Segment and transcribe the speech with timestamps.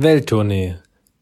[0.00, 0.76] Welttournee,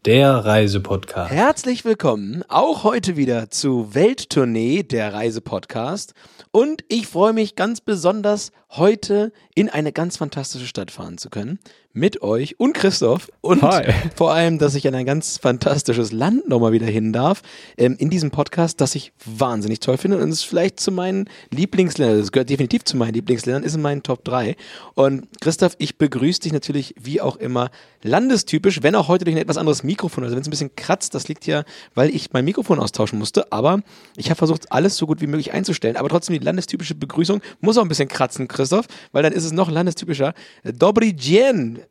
[0.05, 1.31] der Reisepodcast.
[1.31, 6.13] Herzlich willkommen auch heute wieder zu Welttournee, der Reisepodcast.
[6.51, 11.57] Und ich freue mich ganz besonders, heute in eine ganz fantastische Stadt fahren zu können.
[11.93, 13.31] Mit euch und Christoph.
[13.41, 13.91] Und Hi.
[14.15, 17.41] vor allem, dass ich in ein ganz fantastisches Land nochmal wieder hin darf.
[17.77, 20.17] Ähm, in diesem Podcast, das ich wahnsinnig toll finde.
[20.17, 23.81] Und es ist vielleicht zu meinen Lieblingsländern, es gehört definitiv zu meinen Lieblingsländern, ist in
[23.81, 24.55] meinen Top 3.
[24.93, 27.71] Und Christoph, ich begrüße dich natürlich wie auch immer
[28.03, 30.23] landestypisch, wenn auch heute durch ein etwas anderes Mikrofon.
[30.23, 31.63] Also wenn es ein bisschen kratzt, das liegt ja,
[31.95, 33.51] weil ich mein Mikrofon austauschen musste.
[33.51, 33.81] Aber
[34.15, 35.97] ich habe versucht, alles so gut wie möglich einzustellen.
[35.97, 39.51] Aber trotzdem die landestypische Begrüßung muss auch ein bisschen kratzen, Christoph, weil dann ist es
[39.51, 40.33] noch landestypischer.
[40.63, 41.13] Dobry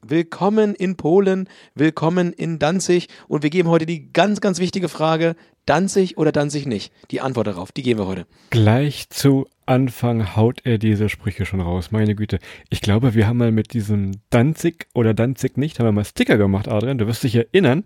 [0.03, 3.09] willkommen in Polen, willkommen in Danzig.
[3.29, 5.37] Und wir geben heute die ganz, ganz wichtige Frage,
[5.67, 6.93] Danzig oder Danzig nicht?
[7.11, 8.27] Die Antwort darauf, die geben wir heute.
[8.51, 11.91] Gleich zu Anfang haut er diese Sprüche schon raus.
[11.91, 12.39] Meine Güte.
[12.71, 16.37] Ich glaube, wir haben mal mit diesem Danzig oder Danzig nicht, haben wir mal Sticker
[16.37, 16.99] gemacht, Adrian.
[16.99, 17.83] Du wirst dich erinnern.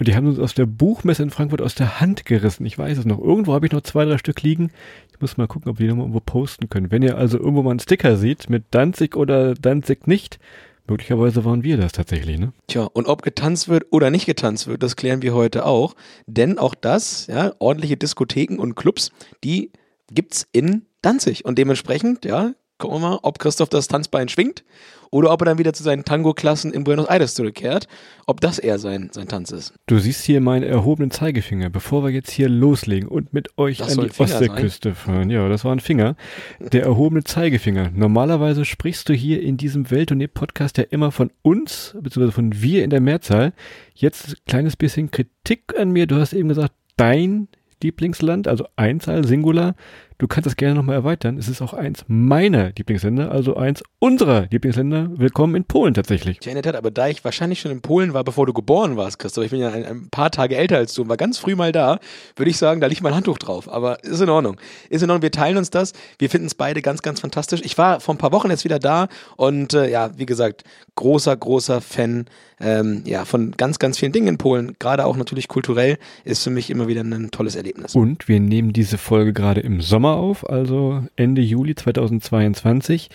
[0.00, 2.66] Und die haben uns aus der Buchmesse in Frankfurt aus der Hand gerissen.
[2.66, 3.20] Ich weiß es noch.
[3.20, 4.72] Irgendwo habe ich noch zwei, drei Stück liegen.
[5.12, 6.90] Ich muss mal gucken, ob wir die nochmal irgendwo posten können.
[6.90, 10.40] Wenn ihr also irgendwo mal einen Sticker seht mit Danzig oder Danzig nicht,
[10.86, 12.52] möglicherweise waren wir das tatsächlich, ne?
[12.66, 15.94] Tja, und ob getanzt wird oder nicht getanzt wird, das klären wir heute auch.
[16.26, 19.10] Denn auch das, ja, ordentliche Diskotheken und Clubs,
[19.44, 19.70] die
[20.12, 21.44] gibt's in Danzig.
[21.46, 24.64] Und dementsprechend, ja, gucken wir mal, ob Christoph das Tanzbein schwingt
[25.10, 27.86] oder ob er dann wieder zu seinen Tango-Klassen in Buenos Aires zurückkehrt.
[28.26, 29.74] Ob das eher sein, sein Tanz ist.
[29.86, 33.98] Du siehst hier meinen erhobenen Zeigefinger, bevor wir jetzt hier loslegen und mit euch Das
[33.98, 35.30] an die Ostseeküste fahren.
[35.30, 36.16] Ja, das war ein Finger.
[36.60, 37.90] Der erhobene Zeigefinger.
[37.94, 42.90] Normalerweise sprichst du hier in diesem Welttournee-Podcast ja immer von uns, beziehungsweise von wir in
[42.90, 43.52] der Mehrzahl.
[43.94, 46.06] Jetzt ein kleines bisschen Kritik an mir.
[46.06, 47.48] Du hast eben gesagt, dein
[47.82, 49.74] Lieblingsland, also Einzahl, Singular.
[50.20, 51.38] Du kannst das gerne nochmal erweitern.
[51.38, 55.08] Es ist auch eins meiner Lieblingsländer, also eins unserer Lieblingsländer.
[55.14, 56.40] Willkommen in Polen tatsächlich.
[56.40, 58.98] Tja, in der Tat, aber da ich wahrscheinlich schon in Polen war, bevor du geboren
[58.98, 61.38] warst, Christoph, ich bin ja ein, ein paar Tage älter als du und war ganz
[61.38, 62.00] früh mal da,
[62.36, 63.72] würde ich sagen, da liegt mein Handtuch drauf.
[63.72, 64.60] Aber ist in Ordnung.
[64.90, 65.94] Ist in Ordnung, wir teilen uns das.
[66.18, 67.62] Wir finden es beide ganz, ganz fantastisch.
[67.64, 70.64] Ich war vor ein paar Wochen jetzt wieder da und äh, ja, wie gesagt,
[70.96, 72.26] großer, großer Fan
[72.60, 74.76] ähm, ja, von ganz, ganz vielen Dingen in Polen.
[74.78, 77.94] Gerade auch natürlich kulturell ist für mich immer wieder ein tolles Erlebnis.
[77.94, 83.10] Und wir nehmen diese Folge gerade im Sommer auf, also Ende Juli 2022.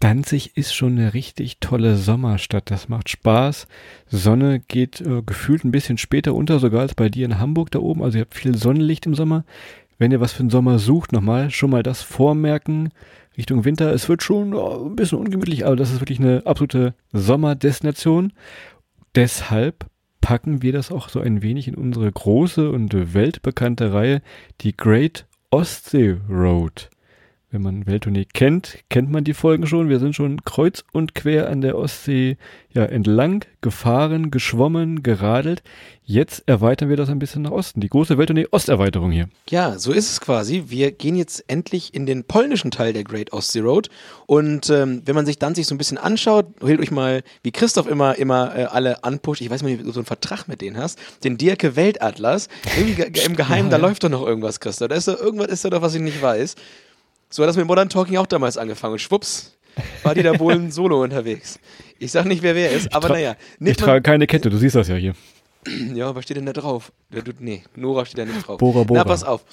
[0.00, 2.70] Danzig ist schon eine richtig tolle Sommerstadt.
[2.70, 3.66] Das macht Spaß.
[4.06, 7.80] Sonne geht äh, gefühlt ein bisschen später unter, sogar als bei dir in Hamburg da
[7.80, 8.02] oben.
[8.02, 9.44] Also ihr habt viel Sonnenlicht im Sommer.
[9.98, 12.88] Wenn ihr was für den Sommer sucht, nochmal schon mal das vormerken.
[13.36, 13.92] Richtung Winter.
[13.92, 18.32] Es wird schon oh, ein bisschen ungemütlich, aber das ist wirklich eine absolute Sommerdestination.
[19.14, 19.86] Deshalb
[20.22, 24.22] packen wir das auch so ein wenig in unsere große und weltbekannte Reihe,
[24.62, 26.89] die Great Ostsee Road.
[27.52, 29.88] Wenn man Welttournee kennt, kennt man die Folgen schon.
[29.88, 32.36] Wir sind schon kreuz und quer an der Ostsee
[32.72, 35.64] ja, entlang gefahren, geschwommen, geradelt.
[36.04, 37.80] Jetzt erweitern wir das ein bisschen nach Osten.
[37.80, 39.28] Die große Welttournee Osterweiterung hier.
[39.48, 40.66] Ja, so ist es quasi.
[40.68, 43.88] Wir gehen jetzt endlich in den polnischen Teil der Great Ostsee Road.
[44.26, 47.88] Und ähm, wenn man sich Danzig so ein bisschen anschaut, hält euch mal, wie Christoph
[47.88, 49.40] immer, immer äh, alle anpusht.
[49.40, 51.00] Ich weiß nicht, ob du so einen Vertrag mit denen hast.
[51.24, 52.48] Den Dirke Weltatlas.
[52.78, 54.86] Im, im Geheimen, da läuft doch noch irgendwas, Christoph.
[54.86, 56.54] Da ist doch irgendwas, ist da doch, was ich nicht weiß.
[57.30, 58.94] So hat das mit Modern Talking auch damals angefangen.
[58.94, 59.56] Und schwupps,
[60.02, 61.58] war die da wohl ein Solo unterwegs.
[61.98, 63.36] Ich sag nicht, wer wer ist, aber naja.
[63.60, 65.14] Ich trage keine Kette, du siehst das ja hier.
[65.94, 66.92] ja, was steht denn da drauf?
[67.10, 68.58] Du, nee, Nora steht da nicht drauf.
[68.58, 69.00] Bora Bora.
[69.00, 69.44] Na, pass auf.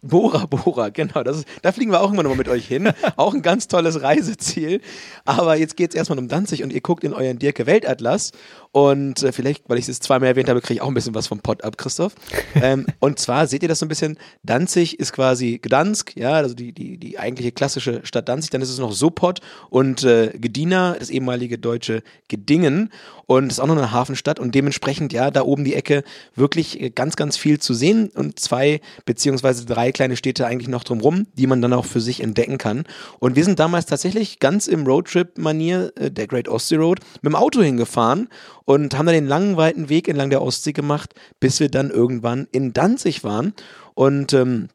[0.00, 1.22] Bora Bora, genau.
[1.22, 2.90] Das ist, da fliegen wir auch immer noch mal mit euch hin.
[3.16, 4.80] auch ein ganz tolles Reiseziel.
[5.24, 8.32] Aber jetzt geht es erstmal um Danzig und ihr guckt in euren Dirke Weltatlas.
[8.72, 11.26] Und äh, vielleicht, weil ich es zweimal erwähnt habe, kriege ich auch ein bisschen was
[11.26, 12.14] vom Pott ab, Christoph.
[12.54, 16.54] ähm, und zwar seht ihr das so ein bisschen, Danzig ist quasi Gdansk, ja, also
[16.54, 18.50] die, die, die eigentliche klassische Stadt Danzig.
[18.50, 22.90] Dann ist es noch Sopot und äh, Gdynia, das ehemalige deutsche Gedingen.
[23.26, 26.02] Und es ist auch noch eine Hafenstadt und dementsprechend, ja, da oben die Ecke
[26.34, 30.84] wirklich äh, ganz, ganz viel zu sehen und zwei beziehungsweise drei kleine Städte eigentlich noch
[30.84, 32.84] drumrum, die man dann auch für sich entdecken kann.
[33.18, 37.36] Und wir sind damals tatsächlich ganz im Roadtrip-Manier äh, der Great Ostsee Road mit dem
[37.36, 38.28] Auto hingefahren
[38.64, 42.46] und haben dann den langen, weiten Weg entlang der Ostsee gemacht, bis wir dann irgendwann
[42.52, 43.54] in Danzig waren.
[43.94, 44.68] Und ähm,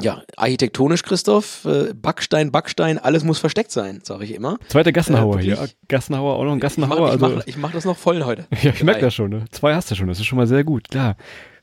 [0.00, 4.58] ja, architektonisch, Christoph, äh, Backstein, Backstein, alles muss versteckt sein, sage ich immer.
[4.68, 5.52] Zweiter Gassenhauer Äh, hier.
[5.56, 5.76] wirklich?
[5.88, 7.00] Gassenhauer, auch noch ein Ich Gassenhauer.
[7.00, 8.46] mache ich also, mach, mach das noch voll heute.
[8.62, 9.06] Ja, ich merke Drei.
[9.06, 9.30] das schon.
[9.30, 9.44] Ne?
[9.52, 11.16] Zwei hast du schon, das ist schon mal sehr gut, klar.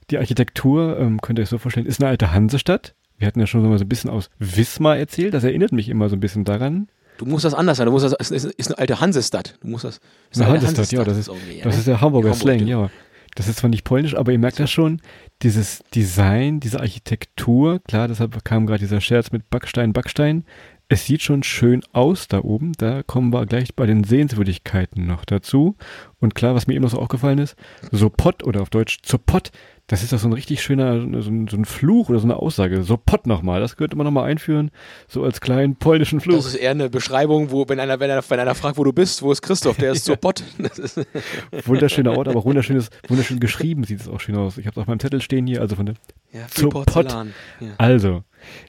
[0.09, 2.95] Die Architektur, ähm, könnt ihr euch so vorstellen, ist eine alte Hansestadt.
[3.17, 5.89] Wir hatten ja schon so mal so ein bisschen aus Wismar erzählt, das erinnert mich
[5.89, 6.88] immer so ein bisschen daran.
[7.17, 7.85] Du musst das anders sein.
[7.85, 9.57] Du musst das, es ist, ist eine alte Hansestadt.
[9.61, 10.00] Du musst das.
[10.31, 11.79] ist Eine alte Hansestadt, ja, das ist, irgendwie, das ne?
[11.79, 12.81] ist der Hamburger Hamburg, Slang, ja.
[12.81, 12.89] ja.
[13.35, 15.01] Das ist zwar nicht polnisch, aber ihr merkt das schon,
[15.41, 20.45] dieses Design, diese Architektur, klar, deshalb kam gerade dieser Scherz mit Backstein, Backstein,
[20.88, 22.73] Es sieht schon schön aus da oben.
[22.73, 25.75] Da kommen wir gleich bei den Sehenswürdigkeiten noch dazu.
[26.19, 27.55] Und klar, was mir eben noch so aufgefallen ist,
[27.91, 29.51] Sopot oder auf Deutsch Zopot,
[29.88, 32.38] das ist doch so ein richtig schöner, so ein, so ein Fluch oder so eine
[32.38, 32.83] Aussage.
[32.83, 34.71] Sopot nochmal, das könnte man nochmal einführen,
[35.07, 36.38] so als kleinen polnischen Fluch.
[36.38, 38.94] Das ist eher eine Beschreibung, wo, wenn einer, wenn einer, wenn einer fragt, wo du
[38.94, 40.44] bist, wo ist Christoph, der ist Sopot.
[41.65, 44.57] Wunderschöner Ort, aber wunderschönes, wunderschön geschrieben sieht es auch schön aus.
[44.57, 45.95] Ich habe es auf meinem Zettel stehen hier, also von der
[46.31, 47.33] ja, Porzellan.
[47.59, 47.74] Ja.
[47.77, 48.24] Also,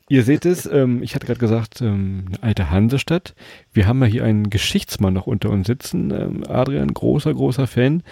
[0.08, 3.34] Ihr seht es, ähm, ich hatte gerade gesagt, ähm, eine alte Hansestadt.
[3.72, 6.10] Wir haben ja hier einen Geschichtsmann noch unter uns sitzen.
[6.10, 8.02] Ähm, Adrian, großer, großer Fan.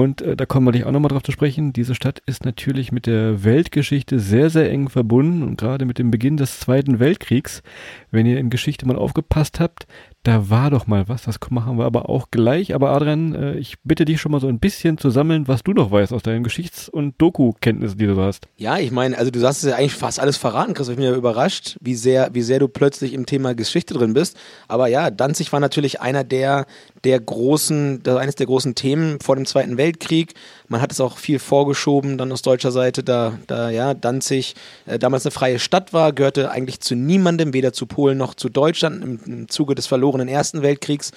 [0.00, 1.74] Und äh, da kommen wir dich auch nochmal drauf zu sprechen.
[1.74, 6.10] Diese Stadt ist natürlich mit der Weltgeschichte sehr, sehr eng verbunden und gerade mit dem
[6.10, 7.62] Beginn des Zweiten Weltkriegs.
[8.10, 9.86] Wenn ihr in Geschichte mal aufgepasst habt,
[10.22, 12.74] da war doch mal was, das machen wir aber auch gleich.
[12.74, 15.72] Aber Adrian, äh, ich bitte dich schon mal so ein bisschen zu sammeln, was du
[15.72, 18.46] noch weißt aus deinen Geschichts- und Doku-Kenntnissen, die du hast.
[18.56, 20.88] Ja, ich meine, also du hast es ja eigentlich fast alles verraten, Chris.
[20.88, 24.36] Ich bin ja überrascht, wie sehr, wie sehr du plötzlich im Thema Geschichte drin bist.
[24.68, 26.66] Aber ja, Danzig war natürlich einer der,
[27.04, 30.34] der großen, eines der großen Themen vor dem Zweiten Weltkrieg.
[30.70, 34.54] Man hat es auch viel vorgeschoben, dann aus deutscher Seite, da, da ja, Danzig
[34.86, 38.48] äh, damals eine freie Stadt war, gehörte eigentlich zu niemandem, weder zu Polen noch zu
[38.48, 41.10] Deutschland im, im Zuge des verlorenen Ersten Weltkriegs.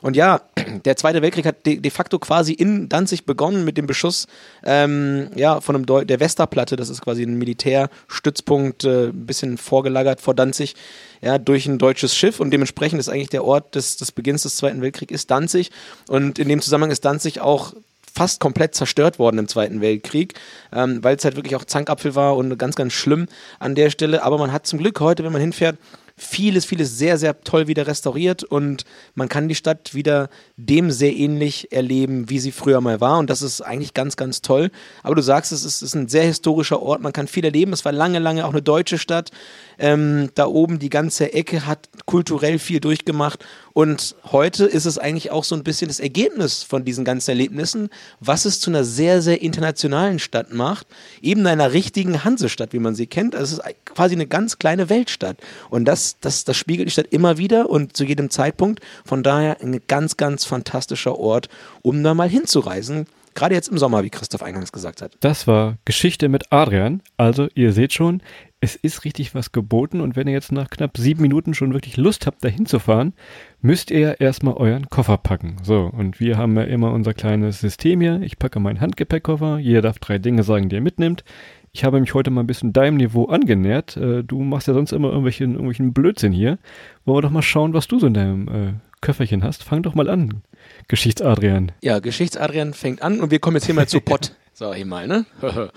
[0.00, 0.42] Und ja,
[0.84, 4.28] der Zweite Weltkrieg hat de, de facto quasi in Danzig begonnen mit dem Beschuss
[4.62, 10.20] ähm, ja, von einem der Westerplatte, das ist quasi ein Militärstützpunkt, äh, ein bisschen vorgelagert
[10.20, 10.76] vor Danzig,
[11.20, 14.54] ja, durch ein deutsches Schiff und dementsprechend ist eigentlich der Ort des, des Beginns des
[14.54, 15.72] Zweiten Weltkriegs ist Danzig
[16.06, 17.74] und in dem Zusammenhang ist Danzig auch
[18.20, 20.34] fast komplett zerstört worden im Zweiten Weltkrieg,
[20.74, 23.28] ähm, weil es halt wirklich auch Zankapfel war und ganz, ganz schlimm
[23.58, 24.22] an der Stelle.
[24.22, 25.78] Aber man hat zum Glück heute, wenn man hinfährt,
[26.20, 28.84] vieles, vieles sehr, sehr toll wieder restauriert und
[29.14, 33.18] man kann die Stadt wieder dem sehr ähnlich erleben, wie sie früher mal war.
[33.18, 34.70] Und das ist eigentlich ganz, ganz toll.
[35.02, 37.72] Aber du sagst, es ist, ist ein sehr historischer Ort, man kann viel erleben.
[37.72, 39.30] Es war lange, lange auch eine deutsche Stadt.
[39.78, 43.44] Ähm, da oben die ganze Ecke hat kulturell viel durchgemacht.
[43.72, 47.88] Und heute ist es eigentlich auch so ein bisschen das Ergebnis von diesen ganzen Erlebnissen,
[48.20, 50.86] was es zu einer sehr, sehr internationalen Stadt macht.
[51.22, 53.34] Eben einer richtigen Hansestadt, wie man sie kennt.
[53.34, 55.38] Also es ist quasi eine ganz kleine Weltstadt.
[55.70, 58.80] Und das, das, das spiegelt die Stadt immer wieder und zu jedem Zeitpunkt.
[59.04, 61.48] Von daher ein ganz, ganz fantastischer Ort,
[61.82, 63.06] um da mal hinzureisen.
[63.34, 65.16] Gerade jetzt im Sommer, wie Christoph eingangs gesagt hat.
[65.20, 67.00] Das war Geschichte mit Adrian.
[67.16, 68.22] Also, ihr seht schon,
[68.60, 71.96] es ist richtig was geboten und wenn ihr jetzt nach knapp sieben Minuten schon wirklich
[71.96, 73.14] Lust habt, dahin zu fahren,
[73.62, 75.56] müsst ihr erstmal euren Koffer packen.
[75.62, 78.20] So, und wir haben ja immer unser kleines System hier.
[78.20, 81.24] Ich packe meinen Handgepäckkoffer, jeder darf drei Dinge sagen, die er mitnimmt.
[81.72, 83.96] Ich habe mich heute mal ein bisschen deinem Niveau angenähert.
[83.96, 86.58] Äh, du machst ja sonst immer irgendwelchen, irgendwelchen Blödsinn hier.
[87.04, 89.62] Wollen wir doch mal schauen, was du so in deinem äh, Köfferchen hast.
[89.62, 90.42] Fang doch mal an,
[90.88, 91.72] Geschichtsadrian.
[91.82, 94.34] Ja, Geschichtsadrian fängt an und wir kommen jetzt hier mal zu Pott.
[94.52, 95.26] So, hier mal, ne?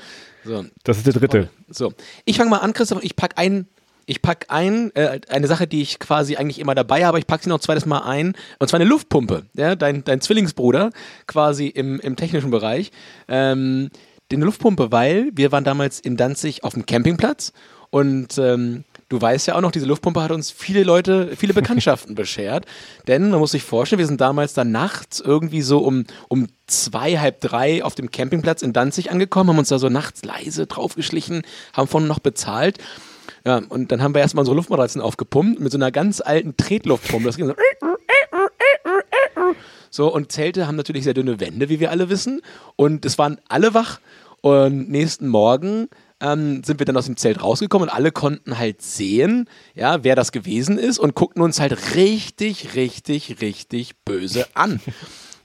[0.43, 0.65] so.
[0.83, 1.49] Das ist der dritte.
[1.69, 1.93] So,
[2.25, 3.03] ich fange mal an, Christoph.
[3.03, 3.67] Ich pack ein,
[4.07, 7.43] ich pack ein, äh, eine Sache, die ich quasi eigentlich immer dabei habe, ich packe
[7.43, 9.45] sie noch zweites Mal ein, und zwar eine Luftpumpe.
[9.53, 10.89] Ja, dein, dein Zwillingsbruder
[11.27, 12.91] quasi im, im technischen Bereich.
[13.27, 13.89] Ähm,
[14.31, 17.53] eine Luftpumpe, weil wir waren damals in Danzig auf dem Campingplatz
[17.93, 22.15] und ähm, du weißt ja auch noch, diese Luftpumpe hat uns viele Leute, viele Bekanntschaften
[22.15, 22.65] beschert.
[23.07, 27.19] Denn man muss sich vorstellen, wir sind damals dann nachts irgendwie so um, um zwei,
[27.19, 31.43] halb drei auf dem Campingplatz in Danzig angekommen, haben uns da so nachts leise draufgeschlichen,
[31.73, 32.79] haben vorne noch bezahlt.
[33.45, 37.27] Ja, und dann haben wir erstmal unsere Luftmatratzen aufgepumpt mit so einer ganz alten Tretluftpumpe.
[37.27, 37.53] Das ging so.
[39.93, 42.41] So, und Zelte haben natürlich sehr dünne Wände, wie wir alle wissen.
[42.75, 43.99] Und es waren alle wach.
[44.41, 45.87] Und nächsten Morgen
[46.19, 50.15] ähm, sind wir dann aus dem Zelt rausgekommen und alle konnten halt sehen, ja, wer
[50.15, 54.81] das gewesen ist und guckten uns halt richtig, richtig, richtig böse an.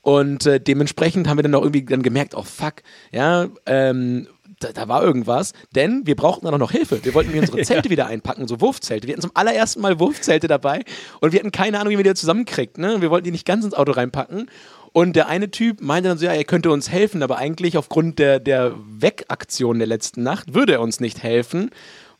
[0.00, 2.76] Und äh, dementsprechend haben wir dann auch irgendwie dann gemerkt, oh fuck,
[3.12, 4.26] ja, ähm,
[4.60, 7.04] da, da, war irgendwas, denn wir brauchten dann auch noch Hilfe.
[7.04, 7.90] Wir wollten unsere Zelte ja.
[7.90, 9.06] wieder einpacken, so Wurfzelte.
[9.06, 10.84] Wir hatten zum allerersten Mal Wurfzelte dabei
[11.20, 12.78] und wir hatten keine Ahnung, wie wir die zusammenkriegt.
[12.78, 13.00] Ne?
[13.00, 14.50] Wir wollten die nicht ganz ins Auto reinpacken.
[14.92, 18.18] Und der eine Typ meinte dann so, ja, er könnte uns helfen, aber eigentlich aufgrund
[18.18, 21.70] der, der Wegaktion der letzten Nacht würde er uns nicht helfen.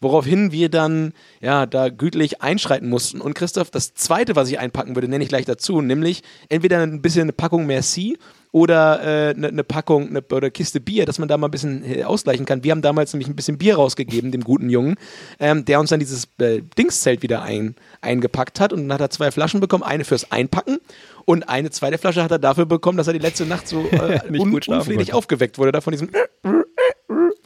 [0.01, 3.21] Woraufhin wir dann ja da gütlich einschreiten mussten.
[3.21, 7.03] Und Christoph, das zweite, was ich einpacken würde, nenne ich gleich dazu, nämlich entweder ein
[7.03, 8.17] bisschen eine Packung Merci
[8.53, 11.51] oder eine äh, ne, ne Packung ne, oder Kiste Bier, dass man da mal ein
[11.51, 12.65] bisschen äh, ausgleichen kann.
[12.65, 14.97] Wir haben damals nämlich ein bisschen Bier rausgegeben, dem guten Jungen,
[15.39, 19.11] ähm, der uns dann dieses äh, Dingszelt wieder ein, eingepackt hat und dann hat er
[19.11, 20.79] zwei Flaschen bekommen, eine fürs Einpacken
[21.25, 24.21] und eine zweite Flasche hat er dafür bekommen, dass er die letzte Nacht so äh,
[24.39, 26.11] un unfriedlich aufgeweckt wurde, da von diesem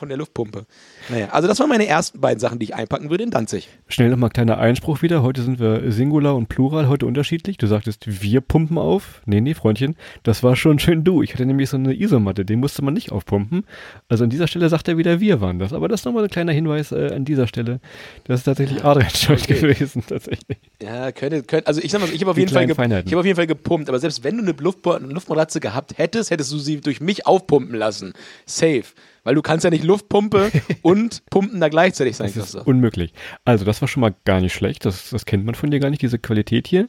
[0.02, 0.66] von der Luftpumpe.
[1.10, 3.68] Naja, also das waren meine ersten beiden Sachen, die ich einpacken würde in Danzig.
[3.86, 5.22] Schnell nochmal kleiner Einspruch wieder.
[5.22, 7.56] Heute sind wir Singular und Plural, heute unterschiedlich.
[7.56, 9.22] Du sagtest, wir pumpen auf.
[9.26, 9.94] Nee, nee, Freundchen,
[10.24, 11.22] das war schon schön du.
[11.22, 13.64] Ich hatte nämlich so eine Isomatte, den musste man nicht aufpumpen.
[14.08, 15.72] Also an dieser Stelle sagt er wieder, wir waren das.
[15.72, 17.78] Aber das ist nochmal ein kleiner Hinweis äh, an dieser Stelle.
[18.24, 19.54] Das ist tatsächlich Adrian schuld Okay.
[19.54, 20.58] gewesen, tatsächlich.
[20.82, 22.76] Ja, könnte, könnte, also ich sag mal so, ich habe auf, jeden Fall ich
[23.12, 26.58] hab auf jeden Fall gepumpt, aber selbst wenn du eine Luftmatratze gehabt hättest, hättest du
[26.58, 28.14] sie durch mich aufpumpen lassen.
[28.46, 28.82] Safe.
[29.24, 30.50] Weil du kannst ja nicht Luftpumpe
[30.82, 33.12] und Pumpen da gleichzeitig sein, Das ist unmöglich.
[33.44, 34.84] Also das war schon mal gar nicht schlecht.
[34.84, 36.88] Das, das kennt man von dir gar nicht, diese Qualität hier.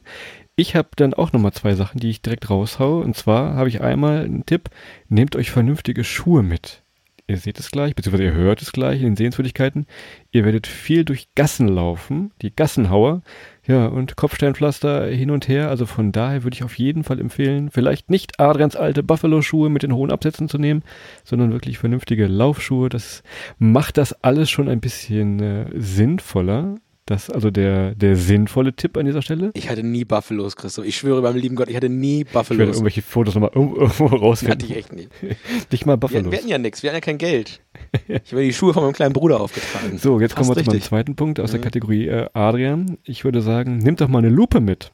[0.56, 3.02] Ich habe dann auch nochmal zwei Sachen, die ich direkt raushaue.
[3.02, 4.70] Und zwar habe ich einmal einen Tipp,
[5.08, 6.83] nehmt euch vernünftige Schuhe mit.
[7.26, 9.86] Ihr seht es gleich, beziehungsweise ihr hört es gleich in den Sehenswürdigkeiten.
[10.30, 13.22] Ihr werdet viel durch Gassen laufen, die Gassenhauer.
[13.66, 15.70] Ja, und Kopfsteinpflaster hin und her.
[15.70, 19.82] Also von daher würde ich auf jeden Fall empfehlen, vielleicht nicht Adrians alte Buffalo-Schuhe mit
[19.82, 20.82] den hohen Absätzen zu nehmen,
[21.24, 22.90] sondern wirklich vernünftige Laufschuhe.
[22.90, 23.22] Das
[23.58, 26.74] macht das alles schon ein bisschen äh, sinnvoller.
[27.06, 29.50] Das also der, der sinnvolle Tipp an dieser Stelle.
[29.52, 30.86] Ich hatte nie Buffalos, Christoph.
[30.86, 32.76] Ich schwöre beim lieben Gott, ich hatte nie Ich werde Buffalos.
[32.76, 34.70] irgendwelche Fotos nochmal irgendwo, irgendwo Hatte rausfinden.
[34.70, 35.08] ich echt nie.
[35.70, 36.30] Nicht mal Wir, Buffalos.
[36.32, 37.60] wir hatten ja nichts, wir hatten ja kein Geld.
[38.08, 39.98] Ich habe die Schuhe von meinem kleinen Bruder aufgetragen.
[39.98, 40.88] So, jetzt kommen wir Fast zu meinem richtig.
[40.88, 41.64] zweiten Punkt aus der Mhm.
[41.64, 42.96] Kategorie äh, Adrian.
[43.04, 44.92] Ich würde sagen, nehmt doch mal eine Lupe mit.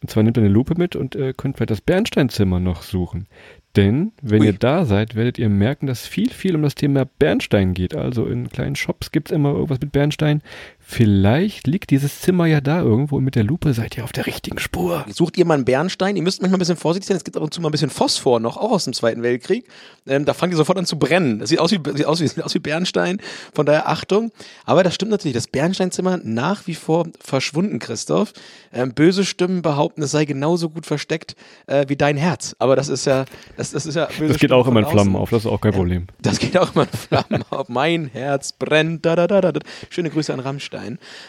[0.00, 3.28] Und zwar nehmt eine Lupe mit und äh, könnt vielleicht das Bernsteinzimmer noch suchen.
[3.76, 4.46] Denn wenn Ui.
[4.48, 7.94] ihr da seid, werdet ihr merken, dass viel, viel um das Thema Bernstein geht.
[7.94, 10.42] Also in kleinen Shops gibt's immer irgendwas mit Bernstein.
[10.84, 14.26] Vielleicht liegt dieses Zimmer ja da irgendwo und mit der Lupe seid ihr auf der
[14.26, 15.04] richtigen Spur.
[15.08, 16.16] Sucht ihr mal einen Bernstein?
[16.16, 17.16] Ihr müsst manchmal ein bisschen vorsichtig sein.
[17.16, 19.66] Es gibt ab und zu mal ein bisschen Phosphor noch, auch aus dem Zweiten Weltkrieg.
[20.06, 21.38] Ähm, da fangen die sofort an zu brennen.
[21.38, 23.18] Das sieht aus wie, sieht aus wie, sieht aus wie Bernstein.
[23.54, 24.32] Von daher Achtung.
[24.64, 25.34] Aber das stimmt natürlich.
[25.34, 28.32] Das Bernsteinzimmer nach wie vor verschwunden, Christoph.
[28.72, 31.36] Ähm, böse Stimmen behaupten, es sei genauso gut versteckt
[31.66, 32.56] äh, wie dein Herz.
[32.58, 33.24] Aber das ist ja,
[33.56, 35.50] das, das ist ja böse Das geht Stimmen auch immer in Flammen auf, das ist
[35.50, 36.06] auch kein Problem.
[36.20, 37.68] Das geht auch immer in Flammen auf.
[37.68, 39.06] Mein Herz brennt.
[39.06, 39.52] Da, da, da, da.
[39.52, 39.60] da.
[39.88, 40.71] Schöne Grüße an Rammstein.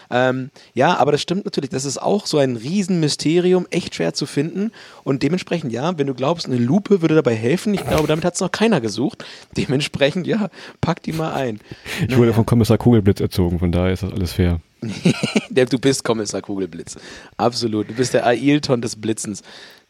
[0.10, 1.70] Ähm, ja, aber das stimmt natürlich.
[1.70, 4.72] Das ist auch so ein Riesenmysterium, echt schwer zu finden.
[5.04, 8.36] Und dementsprechend, ja, wenn du glaubst, eine Lupe würde dabei helfen, ich glaube, damit hat
[8.36, 9.26] es noch keiner gesucht.
[9.58, 10.50] Dementsprechend, ja,
[10.82, 11.60] pack die mal ein.
[12.08, 14.60] Ich wurde von Kommissar Kugelblitz erzogen, von daher ist das alles fair.
[15.50, 16.98] Du bist Kommissar Kugelblitz.
[17.38, 17.90] Absolut.
[17.90, 19.44] Du bist der Ailton des Blitzens.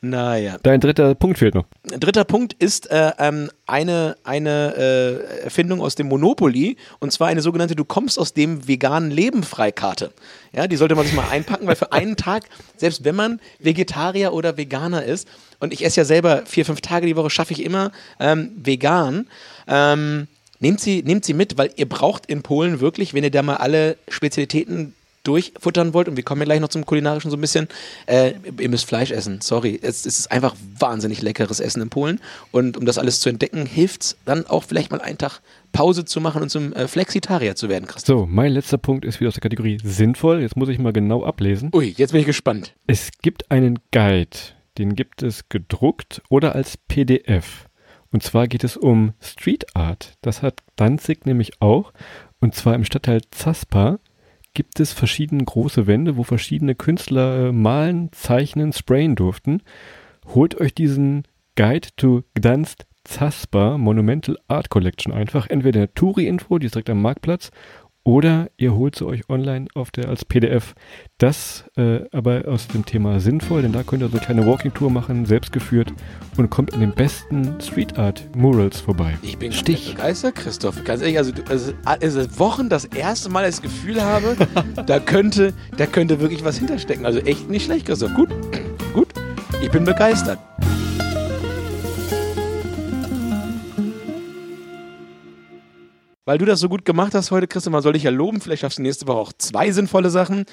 [0.05, 0.57] Naja.
[0.61, 1.63] Dein dritter Punkt fehlt noch.
[1.83, 7.41] Dritter Punkt ist äh, ähm, eine, eine äh, Erfindung aus dem Monopoly und zwar eine
[7.41, 10.11] sogenannte Du kommst aus dem veganen Leben Freikarte.
[10.51, 12.43] Ja, die sollte man sich mal einpacken, weil für einen Tag,
[12.75, 15.25] selbst wenn man Vegetarier oder Veganer ist,
[15.61, 19.29] und ich esse ja selber vier, fünf Tage die Woche, schaffe ich immer ähm, vegan.
[19.69, 20.27] Ähm,
[20.59, 23.55] nehmt, sie, nehmt sie mit, weil ihr braucht in Polen wirklich, wenn ihr da mal
[23.55, 27.67] alle Spezialitäten durchfuttern wollt, und wir kommen ja gleich noch zum kulinarischen so ein bisschen,
[28.05, 29.79] äh, ihr müsst Fleisch essen, sorry.
[29.81, 32.19] Es, es ist einfach wahnsinnig leckeres Essen in Polen.
[32.51, 36.05] Und um das alles zu entdecken, hilft es dann auch vielleicht mal einen Tag Pause
[36.05, 38.19] zu machen und zum äh, Flexitarier zu werden, Christoph.
[38.19, 40.41] So, mein letzter Punkt ist wieder aus der Kategorie sinnvoll.
[40.41, 41.71] Jetzt muss ich mal genau ablesen.
[41.73, 42.75] Ui, jetzt bin ich gespannt.
[42.85, 44.37] Es gibt einen Guide,
[44.77, 47.67] den gibt es gedruckt oder als PDF.
[48.11, 50.13] Und zwar geht es um Street Art.
[50.21, 51.91] Das hat Danzig nämlich auch.
[52.39, 53.99] Und zwar im Stadtteil Zaspa
[54.53, 59.61] gibt es verschiedene große Wände, wo verschiedene Künstler äh, malen, zeichnen, sprayen durften.
[60.33, 61.23] Holt euch diesen
[61.55, 65.49] Guide to Gdansk Zaspa Monumental Art Collection einfach.
[65.49, 67.51] Entweder der Touri-Info, die ist direkt am Marktplatz,
[68.05, 70.75] oder ihr holt sie euch online auf der als PDF.
[71.17, 74.89] Das äh, aber aus dem Thema sinnvoll, denn da könnt ihr so eine kleine Walking-Tour
[74.89, 75.93] machen, selbstgeführt
[76.37, 79.17] und kommt an den besten Street Art Murals vorbei.
[79.21, 79.95] Ich bin Stich.
[79.95, 80.83] begeistert, Christoph.
[80.83, 84.35] Ganz ehrlich, also, du- also es ist Wochen das erste Mal das Gefühl habe,
[84.85, 87.05] da könnte, da könnte wirklich was hinterstecken.
[87.05, 88.13] Also echt nicht schlecht, Christoph.
[88.15, 88.29] Gut,
[88.93, 89.07] gut.
[89.61, 90.39] Ich bin begeistert.
[96.25, 98.39] Weil du das so gut gemacht hast heute, Christoph, man soll dich ja loben.
[98.39, 100.45] Vielleicht schaffst du nächste Woche auch zwei sinnvolle Sachen.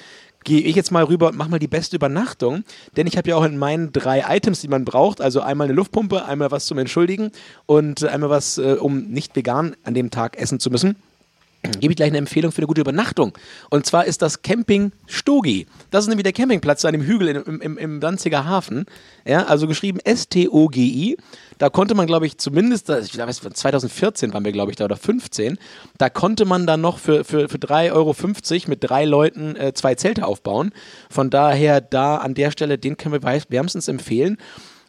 [0.43, 2.65] Gehe ich jetzt mal rüber und mach mal die beste Übernachtung.
[2.97, 5.75] Denn ich habe ja auch in meinen drei Items, die man braucht, also einmal eine
[5.75, 7.31] Luftpumpe, einmal was zum Entschuldigen
[7.67, 10.97] und einmal was, äh, um nicht vegan an dem Tag essen zu müssen
[11.63, 13.33] gebe ich gleich eine Empfehlung für eine gute Übernachtung.
[13.69, 15.67] Und zwar ist das Camping Stogi.
[15.91, 18.87] Das ist nämlich der Campingplatz an dem Hügel im, im, im Danziger Hafen.
[19.27, 21.19] Ja, also geschrieben S-T-O-G-I.
[21.59, 24.97] Da konnte man, glaube ich, zumindest, ich weiß, 2014 waren wir, glaube ich, da oder
[24.97, 25.59] 15,
[25.99, 28.15] da konnte man dann noch für, für, für 3,50 Euro
[28.69, 30.73] mit drei Leuten äh, zwei Zelte aufbauen.
[31.11, 34.39] Von daher da an der Stelle, den können wir wärmstens empfehlen.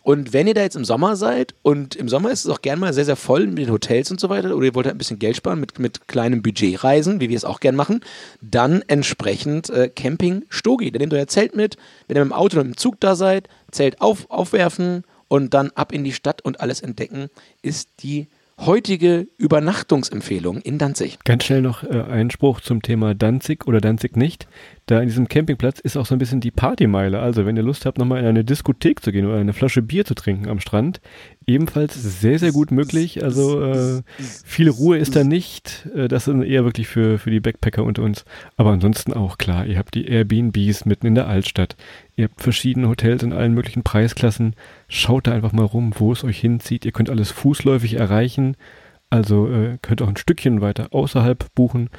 [0.03, 2.79] Und wenn ihr da jetzt im Sommer seid, und im Sommer ist es auch gern
[2.79, 4.97] mal sehr, sehr voll mit den Hotels und so weiter, oder ihr wollt halt ein
[4.97, 8.01] bisschen Geld sparen mit, mit kleinem Budgetreisen, wie wir es auch gern machen,
[8.41, 10.91] dann entsprechend äh, Camping Stogi.
[10.91, 11.77] Dann nehmt euer Zelt mit,
[12.07, 15.53] wenn ihr mit dem Auto oder mit dem Zug da seid, Zelt auf, aufwerfen und
[15.53, 17.29] dann ab in die Stadt und alles entdecken,
[17.61, 18.27] ist die
[18.65, 21.19] heutige Übernachtungsempfehlung in Danzig.
[21.23, 24.47] Ganz schnell noch äh, ein Spruch zum Thema Danzig oder Danzig nicht.
[24.85, 27.19] Da in diesem Campingplatz ist auch so ein bisschen die Partymeile.
[27.19, 30.05] Also wenn ihr Lust habt, nochmal in eine Diskothek zu gehen oder eine Flasche Bier
[30.05, 31.01] zu trinken am Strand,
[31.47, 33.23] ebenfalls sehr, sehr gut möglich.
[33.23, 34.01] Also äh,
[34.45, 35.87] viel Ruhe ist da nicht.
[35.95, 38.25] Äh, das ist eher wirklich für, für die Backpacker unter uns.
[38.57, 41.75] Aber ansonsten auch klar, ihr habt die Airbnbs mitten in der Altstadt.
[42.15, 44.55] Ihr habt verschiedene Hotels in allen möglichen Preisklassen.
[44.87, 46.85] Schaut da einfach mal rum, wo es euch hinzieht.
[46.85, 48.55] Ihr könnt alles fußläufig erreichen.
[49.09, 51.89] Also äh, könnt auch ein Stückchen weiter außerhalb buchen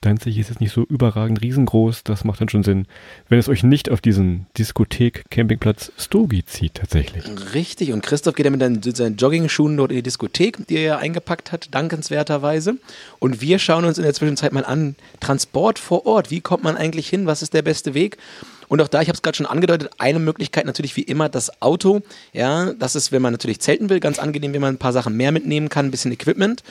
[0.00, 2.86] Danzig ist jetzt nicht so überragend riesengroß, das macht dann schon Sinn,
[3.28, 7.24] wenn es euch nicht auf diesen Diskothek-Campingplatz Stogi zieht tatsächlich.
[7.52, 10.98] Richtig, und Christoph geht ja mit seinen, Jogging-Schuhen dort in die Diskothek, die er ja
[10.98, 12.76] eingepackt hat, dankenswerterweise.
[13.18, 16.76] Und wir schauen uns in der Zwischenzeit mal an, Transport vor Ort, wie kommt man
[16.76, 18.18] eigentlich hin, was ist der beste Weg?
[18.68, 21.60] Und auch da, ich habe es gerade schon angedeutet, eine Möglichkeit natürlich wie immer das
[21.60, 22.02] Auto.
[22.32, 25.16] Ja, das ist, wenn man natürlich zelten will, ganz angenehm, wenn man ein paar Sachen
[25.16, 26.62] mehr mitnehmen kann, ein bisschen Equipment.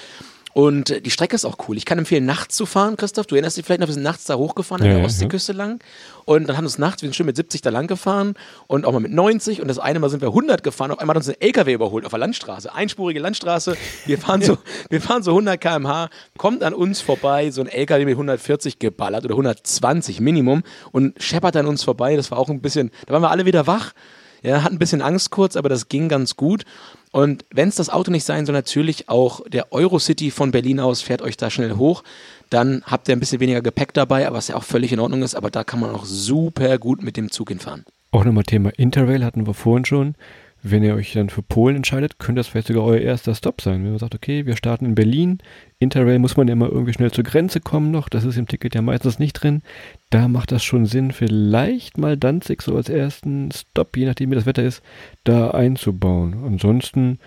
[0.57, 1.77] Und die Strecke ist auch cool.
[1.77, 3.27] Ich kann empfehlen, nachts zu fahren, Christoph.
[3.27, 5.53] Du erinnerst dich vielleicht noch, wir sind nachts da hochgefahren an Ja, der ja, Ostseeküste
[5.53, 5.79] lang.
[6.25, 8.33] Und dann haben wir uns nachts, wir sind schön mit 70 da lang gefahren
[8.65, 9.61] und auch mal mit 90.
[9.61, 10.89] Und das eine Mal sind wir 100 gefahren.
[10.89, 12.73] Auf einmal hat uns ein LKW überholt auf der Landstraße.
[12.73, 13.77] Einspurige Landstraße.
[14.07, 14.57] Wir fahren so,
[14.89, 16.09] wir fahren so 100 km/h.
[16.39, 21.55] Kommt an uns vorbei so ein LKW mit 140 geballert oder 120 Minimum und scheppert
[21.55, 22.15] an uns vorbei.
[22.15, 23.93] Das war auch ein bisschen, da waren wir alle wieder wach.
[24.41, 26.63] Ja, hatten ein bisschen Angst kurz, aber das ging ganz gut.
[27.11, 31.01] Und wenn es das Auto nicht sein soll, natürlich auch der Eurocity von Berlin aus
[31.01, 32.03] fährt euch da schnell hoch.
[32.49, 35.35] Dann habt ihr ein bisschen weniger Gepäck dabei, was ja auch völlig in Ordnung ist.
[35.35, 37.85] Aber da kann man auch super gut mit dem Zug hinfahren.
[38.11, 40.15] Auch nochmal Thema Interrail hatten wir vorhin schon.
[40.63, 43.83] Wenn ihr euch dann für Polen entscheidet, könnte das vielleicht sogar euer erster Stop sein.
[43.83, 45.37] Wenn man sagt, okay, wir starten in Berlin,
[45.79, 48.73] Interrail muss man ja immer irgendwie schnell zur Grenze kommen noch, das ist im Ticket
[48.75, 49.61] ja meistens nicht drin.
[50.09, 54.35] Da macht das schon Sinn, vielleicht mal Danzig so als ersten Stop, je nachdem wie
[54.35, 54.81] das Wetter ist,
[55.23, 56.43] da einzubauen.
[56.43, 57.19] Ansonsten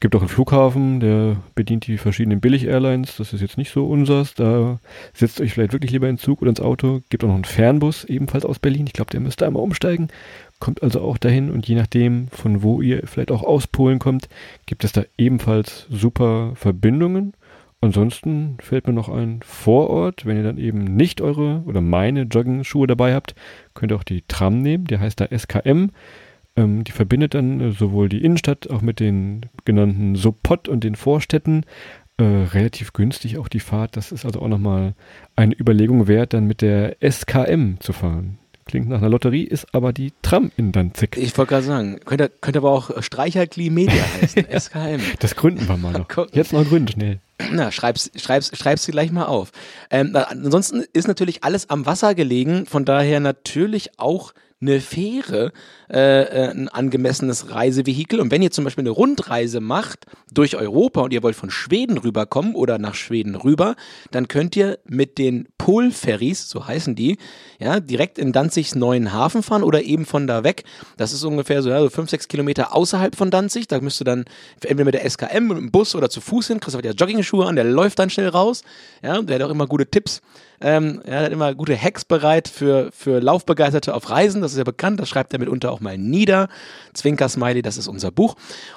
[0.00, 4.34] gibt auch einen Flughafen, der bedient die verschiedenen Billig-Airlines, das ist jetzt nicht so unsers,
[4.34, 4.78] da
[5.12, 7.00] setzt euch vielleicht wirklich lieber in den Zug oder ins Auto.
[7.08, 10.08] Gibt auch noch einen Fernbus, ebenfalls aus Berlin, ich glaube, der müsste einmal umsteigen.
[10.60, 11.50] Kommt also auch dahin.
[11.50, 14.28] Und je nachdem, von wo ihr vielleicht auch aus Polen kommt,
[14.66, 17.34] gibt es da ebenfalls super Verbindungen.
[17.80, 22.88] Ansonsten fällt mir noch ein Vorort, wenn ihr dann eben nicht eure oder meine Jogging-Schuhe
[22.88, 23.36] dabei habt,
[23.74, 25.90] könnt ihr auch die Tram nehmen, der heißt da SKM.
[26.58, 30.96] Ähm, die verbindet dann äh, sowohl die Innenstadt auch mit den genannten Sopot und den
[30.96, 31.64] Vorstädten.
[32.16, 33.96] Äh, relativ günstig auch die Fahrt.
[33.96, 34.94] Das ist also auch nochmal
[35.36, 38.38] eine Überlegung wert, dann mit der SKM zu fahren.
[38.64, 41.16] Klingt nach einer Lotterie, ist aber die Tram in Danzig.
[41.16, 45.00] Ich wollte gerade sagen, könnte, könnte aber auch Streicherkli Media heißen, SKM.
[45.20, 46.08] Das gründen wir mal noch.
[46.32, 47.20] Jetzt noch gründen, schnell.
[47.52, 49.52] Na, schreib's, schreib's, schreib's dir gleich mal auf.
[49.90, 55.52] Ähm, na, ansonsten ist natürlich alles am Wasser gelegen, von daher natürlich auch eine Fähre
[55.90, 58.20] äh, äh, ein angemessenes Reisevehikel.
[58.20, 61.96] Und wenn ihr zum Beispiel eine Rundreise macht durch Europa und ihr wollt von Schweden
[61.96, 63.76] rüberkommen oder nach Schweden rüber,
[64.10, 67.18] dann könnt ihr mit den Polferries, so heißen die,
[67.58, 70.64] ja, direkt in Danzigs neuen Hafen fahren oder eben von da weg.
[70.96, 73.68] Das ist ungefähr so, ja, so fünf, sechs Kilometer außerhalb von Danzig.
[73.68, 74.24] Da müsst ihr dann
[74.60, 76.60] entweder mit der SKM, mit dem Bus oder zu Fuß hin.
[76.60, 78.62] Christoph hat ja Jogging-Schuhe an, der läuft dann schnell raus.
[79.02, 80.20] Ja, der hat auch immer gute Tipps.
[80.60, 84.42] Ähm, er hat immer gute Hacks bereit für, für Laufbegeisterte auf Reisen.
[84.42, 85.00] Das ist ja bekannt.
[85.00, 86.48] Das schreibt er mitunter auch mal nieder.
[86.94, 88.36] Zwinker-Smiley, das ist unser Buch.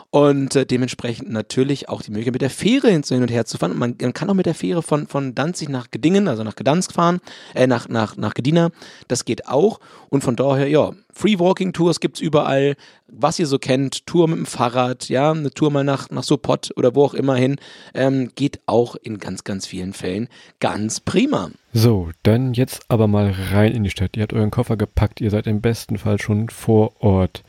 [0.10, 3.72] Und äh, dementsprechend natürlich auch die Möglichkeit, mit der Fähre hin und her zu fahren.
[3.72, 6.56] Und man, man kann auch mit der Fähre von, von Danzig nach Gedingen, also nach
[6.56, 7.20] Gdansk fahren,
[7.56, 8.70] äh, nach, nach, nach Gedina.
[9.08, 9.80] Das geht auch.
[10.10, 12.76] Und von daher, ja, Free Walking Tours gibt's überall,
[13.12, 16.72] was ihr so kennt, Tour mit dem Fahrrad, ja, eine Tour mal nach, nach Sopot
[16.76, 17.58] oder wo auch immer hin,
[17.94, 21.52] ähm, geht auch in ganz, ganz vielen Fällen ganz prima.
[21.74, 24.18] So, dann jetzt aber mal rein in die Stadt.
[24.18, 27.44] Ihr habt euren Koffer gepackt, ihr seid im besten Fall schon vor Ort.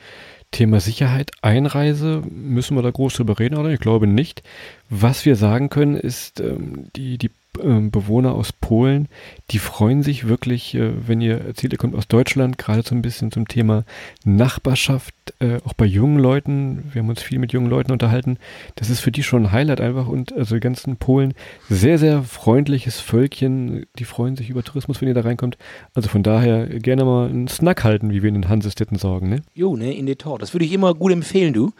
[0.51, 3.71] Thema Sicherheit, Einreise, müssen wir da groß drüber reden, oder?
[3.71, 4.43] Ich glaube nicht.
[4.91, 9.09] Was wir sagen können, ist, ähm, die, die Bewohner aus Polen,
[9.51, 13.03] die freuen sich wirklich, äh, wenn ihr erzählt, ihr kommt aus Deutschland, gerade so ein
[13.03, 13.85] bisschen zum Thema
[14.25, 16.85] Nachbarschaft, äh, auch bei jungen Leuten.
[16.93, 18.39] Wir haben uns viel mit jungen Leuten unterhalten.
[18.77, 21.35] Das ist für die schon ein Highlight einfach und also die ganzen Polen,
[21.69, 23.85] sehr, sehr freundliches Völkchen.
[23.99, 25.59] Die freuen sich über Tourismus, wenn ihr da reinkommt.
[25.95, 29.43] Also von daher gerne mal einen Snack halten, wie wir in den Hansestädten sagen, ne?
[29.55, 30.39] Jo, ne, in die Tor.
[30.39, 31.73] Das würde ich immer gut empfehlen, du.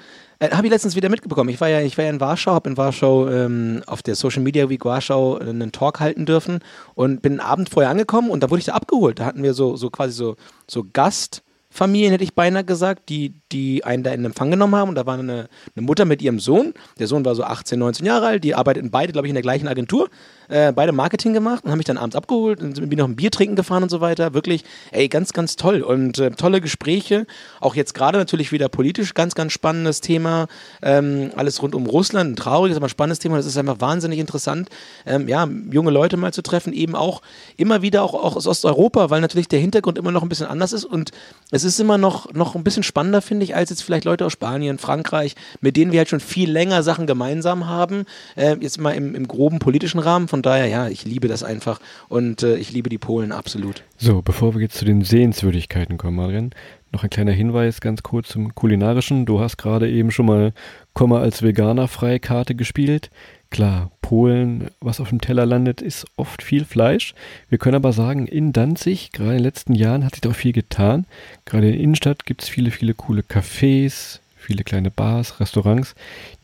[0.43, 1.51] Äh, habe ich letztens wieder mitbekommen.
[1.51, 4.43] Ich war ja, ich war ja in Warschau, habe in Warschau ähm, auf der Social
[4.43, 6.59] Media Week Warschau einen Talk halten dürfen
[6.95, 9.21] und bin einen Abend vorher angekommen und da wurde ich da abgeholt.
[9.21, 11.43] Da hatten wir so, so quasi so, so Gast.
[11.79, 14.91] Hätte ich beinahe gesagt, die, die einen da in Empfang genommen haben.
[14.91, 16.75] Und da war eine, eine Mutter mit ihrem Sohn.
[16.99, 18.45] Der Sohn war so 18, 19 Jahre alt.
[18.45, 20.11] Die arbeiteten beide, glaube ich, in der gleichen Agentur.
[20.49, 23.31] Äh, beide Marketing gemacht und haben mich dann abends abgeholt und mir noch ein Bier
[23.31, 24.35] trinken gefahren und so weiter.
[24.35, 25.83] Wirklich, ey, ganz, ganz toll.
[25.83, 27.27] Und äh, tolle Gespräche.
[27.61, 30.47] Auch jetzt gerade natürlich wieder politisch ganz, ganz spannendes Thema.
[30.83, 32.33] Ähm, alles rund um Russland.
[32.33, 33.37] Ein trauriges, aber spannendes Thema.
[33.37, 34.69] Das ist einfach wahnsinnig interessant,
[35.07, 36.73] ähm, ja, junge Leute mal zu treffen.
[36.73, 37.23] Eben auch
[37.57, 40.73] immer wieder auch, auch aus Osteuropa, weil natürlich der Hintergrund immer noch ein bisschen anders
[40.73, 40.85] ist.
[40.85, 41.11] Und
[41.51, 44.33] es ist immer noch, noch ein bisschen spannender, finde ich, als jetzt vielleicht Leute aus
[44.33, 48.05] Spanien, Frankreich, mit denen wir halt schon viel länger Sachen gemeinsam haben.
[48.37, 50.29] Äh, jetzt mal im, im groben politischen Rahmen.
[50.33, 53.83] Von daher, ja, ich liebe das einfach und äh, ich liebe die Polen absolut.
[53.99, 56.53] So, bevor wir jetzt zu den Sehenswürdigkeiten kommen, Marian,
[56.91, 59.27] noch ein kleiner Hinweis ganz kurz zum Kulinarischen.
[59.27, 60.55] Du hast gerade eben schon mal
[60.95, 63.11] Komma als Veganer Freikarte gespielt.
[63.51, 67.13] Klar, Polen, was auf dem Teller landet, ist oft viel Fleisch.
[67.51, 70.55] Wir können aber sagen, in Danzig, gerade in den letzten Jahren, hat sich doch viel
[70.55, 71.05] getan.
[71.45, 75.95] Gerade in der Innenstadt gibt es viele, viele coole Cafés, viele kleine Bars, Restaurants,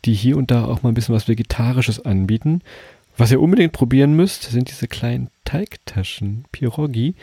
[0.05, 2.61] die hier und da auch mal ein bisschen was Vegetarisches anbieten.
[3.19, 7.15] Was ihr unbedingt probieren müsst, sind diese kleinen Teigtaschen, Pierogi.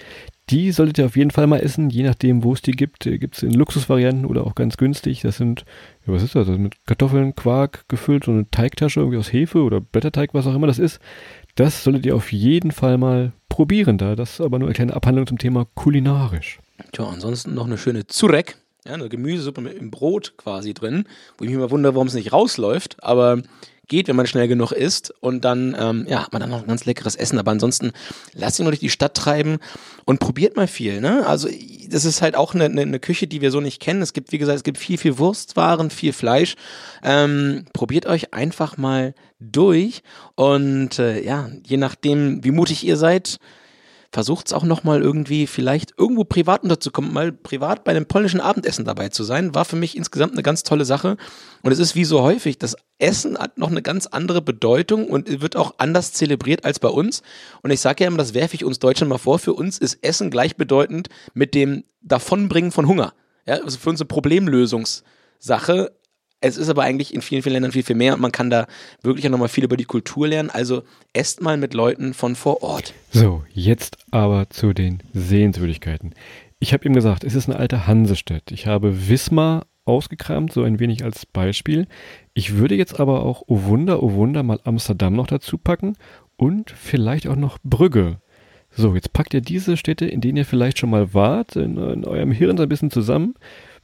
[0.51, 3.05] Die solltet ihr auf jeden Fall mal essen, je nachdem, wo es die gibt.
[3.05, 5.23] Gibt es in Luxusvarianten oder auch ganz günstig.
[5.23, 5.65] Das sind,
[6.07, 6.49] ja, was ist das?
[6.49, 10.55] das mit Kartoffeln, Quark gefüllt, so eine Teigtasche irgendwie aus Hefe oder Blätterteig, was auch
[10.55, 11.01] immer das ist.
[11.55, 14.17] Das solltet ihr auf jeden Fall mal probieren da.
[14.17, 16.59] Das ist aber nur eine kleine Abhandlung zum Thema kulinarisch.
[16.93, 18.59] Tja, ansonsten noch eine schöne Zurek.
[18.85, 21.07] Ja, eine Gemüsesuppe mit im Brot quasi drin,
[21.39, 23.03] wo ich mich immer wundere, warum es nicht rausläuft.
[23.03, 23.43] Aber
[23.89, 25.13] geht, wenn man schnell genug isst.
[25.21, 27.39] Und dann ähm, ja, hat man dann noch ein ganz leckeres Essen.
[27.39, 27.93] Aber ansonsten
[28.33, 29.59] lasst ihn nur durch die Stadt treiben
[30.05, 31.01] und probiert mal viel.
[31.01, 31.27] Ne?
[31.27, 31.49] Also
[31.89, 34.03] das ist halt auch eine, eine, Küche, die wir so nicht kennen.
[34.03, 36.57] Es gibt, wie gesagt, es gibt viel, viel Wurstwaren, viel Fleisch.
[37.03, 40.03] Ähm, probiert euch einfach mal durch.
[40.35, 43.39] Und äh, ja, je nachdem, wie mutig ihr seid,
[44.13, 48.85] versucht es auch nochmal irgendwie vielleicht irgendwo privat unterzukommen, mal privat bei einem polnischen Abendessen
[48.85, 51.17] dabei zu sein, war für mich insgesamt eine ganz tolle Sache.
[51.63, 55.41] Und es ist wie so häufig, das Essen hat noch eine ganz andere Bedeutung und
[55.41, 57.23] wird auch anders zelebriert als bei uns.
[57.63, 59.99] Und ich sage ja immer, das werfe ich uns Deutschen mal vor, für uns ist
[60.03, 63.13] Essen gleichbedeutend mit dem Davonbringen von Hunger.
[63.47, 65.93] Ja, also für uns eine Problemlösungssache,
[66.41, 68.67] es ist aber eigentlich in vielen, vielen Ländern viel, viel mehr und man kann da
[69.03, 70.51] wirklich auch nochmal viel über die Kultur lernen.
[70.51, 72.95] Also esst mal mit Leuten von vor Ort.
[73.11, 76.15] So, jetzt aber zu den Sehenswürdigkeiten.
[76.59, 78.51] Ich habe eben gesagt, es ist eine alte Hansestadt.
[78.51, 81.87] Ich habe Wismar ausgekramt, so ein wenig als Beispiel.
[82.35, 85.97] Ich würde jetzt aber auch, oh Wunder, oh Wunder, mal Amsterdam noch dazu packen
[86.37, 88.19] und vielleicht auch noch Brügge.
[88.71, 92.05] So, jetzt packt ihr diese Städte, in denen ihr vielleicht schon mal wart, in, in
[92.05, 93.35] eurem Hirn so ein bisschen zusammen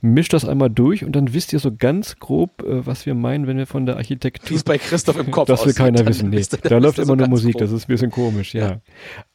[0.03, 3.47] mischt das einmal durch und dann wisst ihr so ganz grob, äh, was wir meinen,
[3.47, 4.51] wenn wir von der Architektur.
[4.51, 6.31] Wie es bei Christoph im Kopf Das will keiner wissen.
[6.31, 6.45] Nee.
[6.63, 7.63] Da läuft immer nur Musik, grob.
[7.63, 8.69] das ist ein bisschen komisch, ja.
[8.69, 8.81] ja.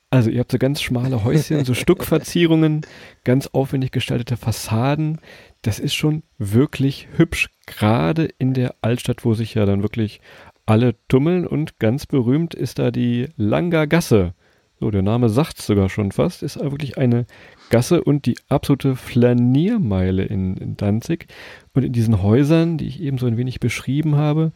[0.10, 2.82] Also ihr habt so ganz schmale Häuschen, so Stuckverzierungen,
[3.24, 5.20] ganz aufwendig gestaltete Fassaden.
[5.62, 10.22] Das ist schon wirklich hübsch, gerade in der Altstadt, wo sich ja dann wirklich
[10.66, 14.34] alle tummeln und ganz berühmt ist da die Langer Gasse.
[14.80, 17.26] So, der Name sagt sogar schon fast, ist wirklich eine
[17.70, 21.28] Gasse und die absolute Flaniermeile in, in Danzig.
[21.74, 24.52] Und in diesen Häusern, die ich eben so ein wenig beschrieben habe,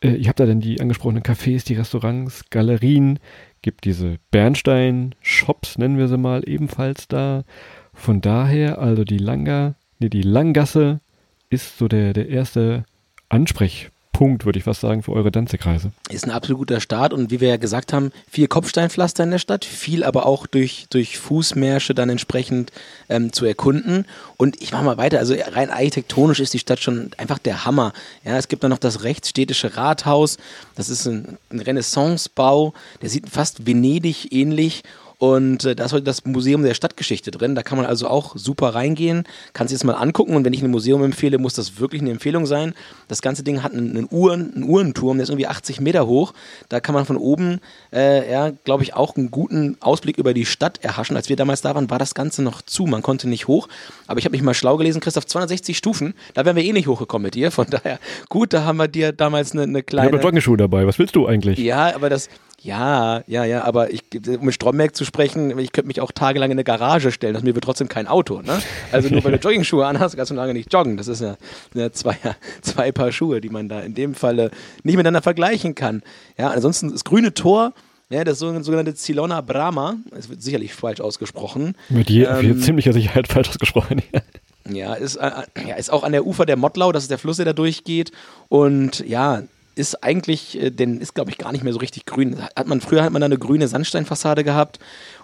[0.00, 3.18] äh, ich habe da dann die angesprochenen Cafés, die Restaurants, Galerien,
[3.62, 7.44] gibt diese Bernstein-Shops, nennen wir sie mal, ebenfalls da.
[7.92, 11.00] Von daher, also die Langer, nee, die Langgasse
[11.48, 12.84] ist so der, der erste
[13.28, 15.90] Ansprech, Punkt, würde ich fast sagen, für eure Danzigreise.
[16.08, 19.38] Ist ein absolut guter Start und wie wir ja gesagt haben, viel Kopfsteinpflaster in der
[19.38, 22.72] Stadt, viel aber auch durch, durch Fußmärsche dann entsprechend
[23.08, 24.06] ähm, zu erkunden.
[24.36, 27.92] Und ich mache mal weiter, also rein architektonisch ist die Stadt schon einfach der Hammer.
[28.24, 30.38] Ja, es gibt dann noch das rechtsstädtische Rathaus,
[30.76, 32.72] das ist ein, ein Renaissancebau,
[33.02, 34.84] der sieht fast Venedig ähnlich
[35.18, 37.54] und äh, da ist heute das Museum der Stadtgeschichte drin.
[37.54, 40.34] Da kann man also auch super reingehen, kann sich das mal angucken.
[40.36, 42.74] Und wenn ich ein Museum empfehle, muss das wirklich eine Empfehlung sein.
[43.08, 46.34] Das ganze Ding hat einen, einen, Uhren, einen Uhrenturm, der ist irgendwie 80 Meter hoch.
[46.68, 47.60] Da kann man von oben,
[47.92, 51.16] äh, ja, glaube ich, auch einen guten Ausblick über die Stadt erhaschen.
[51.16, 52.84] Als wir damals da waren, war das Ganze noch zu.
[52.84, 53.68] Man konnte nicht hoch.
[54.06, 56.14] Aber ich habe mich mal schlau gelesen, Christoph, 260 Stufen.
[56.34, 57.50] Da wären wir eh nicht hochgekommen mit dir.
[57.50, 57.98] Von daher,
[58.28, 60.08] gut, da haben wir dir damals eine, eine kleine.
[60.08, 60.86] Ich habe Joggenschuhe dabei.
[60.86, 61.58] Was willst du eigentlich?
[61.58, 62.28] Ja, aber das,
[62.64, 66.50] ja, ja, ja, aber ich, um mit Stromberg zu sprechen, ich könnte mich auch tagelang
[66.50, 68.58] in eine Garage stellen, das mir wird trotzdem kein Auto, ne?
[68.90, 70.96] Also nur weil du Joggingschuhe anhast, kannst du lange nicht joggen.
[70.96, 71.36] Das ist ja,
[71.74, 72.16] ja zwei,
[72.62, 74.50] zwei Paar Schuhe, die man da in dem Falle
[74.82, 76.02] nicht miteinander vergleichen kann.
[76.38, 77.74] Ja, ansonsten das grüne Tor,
[78.08, 81.76] ja, das sogenannte Zilona Brahma, es wird sicherlich falsch ausgesprochen.
[81.90, 84.22] Mit je, ähm, ziemlicher Sicherheit falsch ausgesprochen, ja.
[84.70, 85.30] Ja ist, äh,
[85.68, 88.12] ja, ist auch an der Ufer der Mottlau, das ist der Fluss, der da durchgeht.
[88.48, 89.42] Und ja,
[89.74, 92.40] ist eigentlich, äh, denn ist glaube ich gar nicht mehr so richtig grün.
[92.56, 94.78] Hat man früher hat man da eine grüne Sandsteinfassade gehabt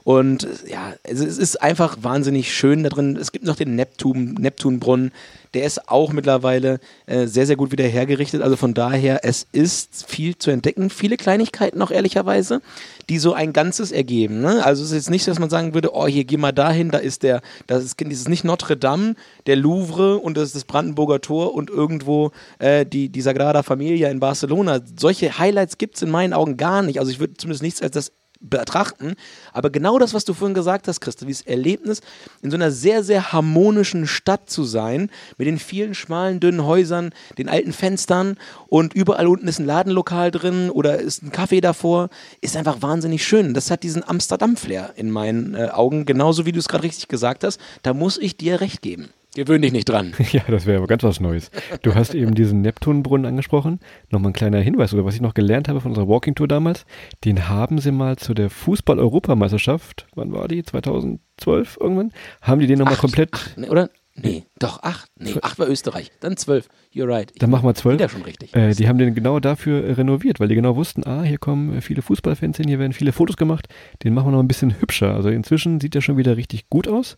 [0.04, 3.16] und ja, also es ist einfach wahnsinnig schön da drin.
[3.16, 5.12] Es gibt noch den Neptun, Neptunbrunnen,
[5.54, 8.40] der ist auch mittlerweile äh, sehr, sehr gut wieder hergerichtet.
[8.42, 10.90] Also von daher, es ist viel zu entdecken.
[10.90, 12.62] Viele Kleinigkeiten noch ehrlicherweise,
[13.08, 14.40] die so ein Ganzes ergeben.
[14.40, 14.64] Ne?
[14.64, 16.98] Also es ist jetzt nicht, dass man sagen würde, oh, hier geh mal dahin, da
[16.98, 20.64] ist der, das ist, das ist nicht Notre Dame, der Louvre und das ist das
[20.64, 24.80] Brandenburger Tor und irgendwo äh, die, die Sagrada Familia in Barcelona.
[24.96, 27.00] Solche Highlights gibt es in meinen Augen gar nicht.
[27.00, 29.14] Also ich würde zumindest nichts als das betrachten.
[29.52, 32.00] Aber genau das, was du vorhin gesagt hast, Christa, dieses Erlebnis,
[32.42, 37.12] in so einer sehr, sehr harmonischen Stadt zu sein, mit den vielen schmalen, dünnen Häusern,
[37.38, 38.36] den alten Fenstern
[38.68, 42.08] und überall unten ist ein Ladenlokal drin oder ist ein Kaffee davor,
[42.40, 43.54] ist einfach wahnsinnig schön.
[43.54, 47.44] Das hat diesen Amsterdam-Flair in meinen äh, Augen, genauso wie du es gerade richtig gesagt
[47.44, 47.60] hast.
[47.82, 49.10] Da muss ich dir recht geben.
[49.34, 50.12] Gewöhn dich nicht dran.
[50.32, 51.50] Ja, das wäre aber ganz was Neues.
[51.82, 53.80] Du hast eben diesen Neptunbrunnen angesprochen.
[54.10, 56.84] Nochmal ein kleiner Hinweis, oder was ich noch gelernt habe von unserer Walking Tour damals.
[57.24, 60.62] Den haben sie mal zu der Fußball-Europameisterschaft, wann war die?
[60.62, 62.12] 2012 irgendwann?
[62.42, 63.32] Haben die den nochmal komplett.
[63.32, 63.90] Acht, ne, oder?
[64.14, 65.10] Nee, doch, acht.
[65.18, 66.10] Nee, acht war Österreich.
[66.20, 66.68] Dann zwölf.
[66.92, 67.30] You're right.
[67.32, 68.00] Ich Dann machen wir zwölf.
[68.00, 68.54] Ja, schon richtig.
[68.54, 71.78] Äh, die haben den genau dafür äh, renoviert, weil die genau wussten, ah, hier kommen
[71.78, 73.68] äh, viele Fußballfans hin, hier werden viele Fotos gemacht.
[74.02, 75.14] Den machen wir noch ein bisschen hübscher.
[75.14, 77.16] Also inzwischen sieht der schon wieder richtig gut aus.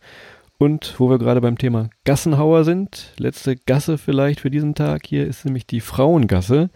[0.62, 5.26] Und wo wir gerade beim Thema Gassenhauer sind, letzte Gasse vielleicht für diesen Tag hier
[5.26, 6.70] ist nämlich die Frauengasse.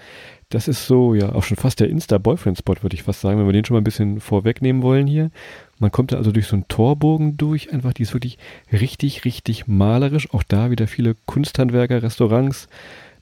[0.49, 3.53] Das ist so, ja, auch schon fast der Insta-Boyfriend-Spot, würde ich fast sagen, wenn wir
[3.53, 5.31] den schon mal ein bisschen vorwegnehmen wollen hier.
[5.79, 8.39] Man kommt da also durch so einen Torbogen durch, einfach, die ist wirklich
[8.73, 10.35] richtig, richtig malerisch.
[10.35, 12.67] Auch da wieder viele Kunsthandwerker, Restaurants,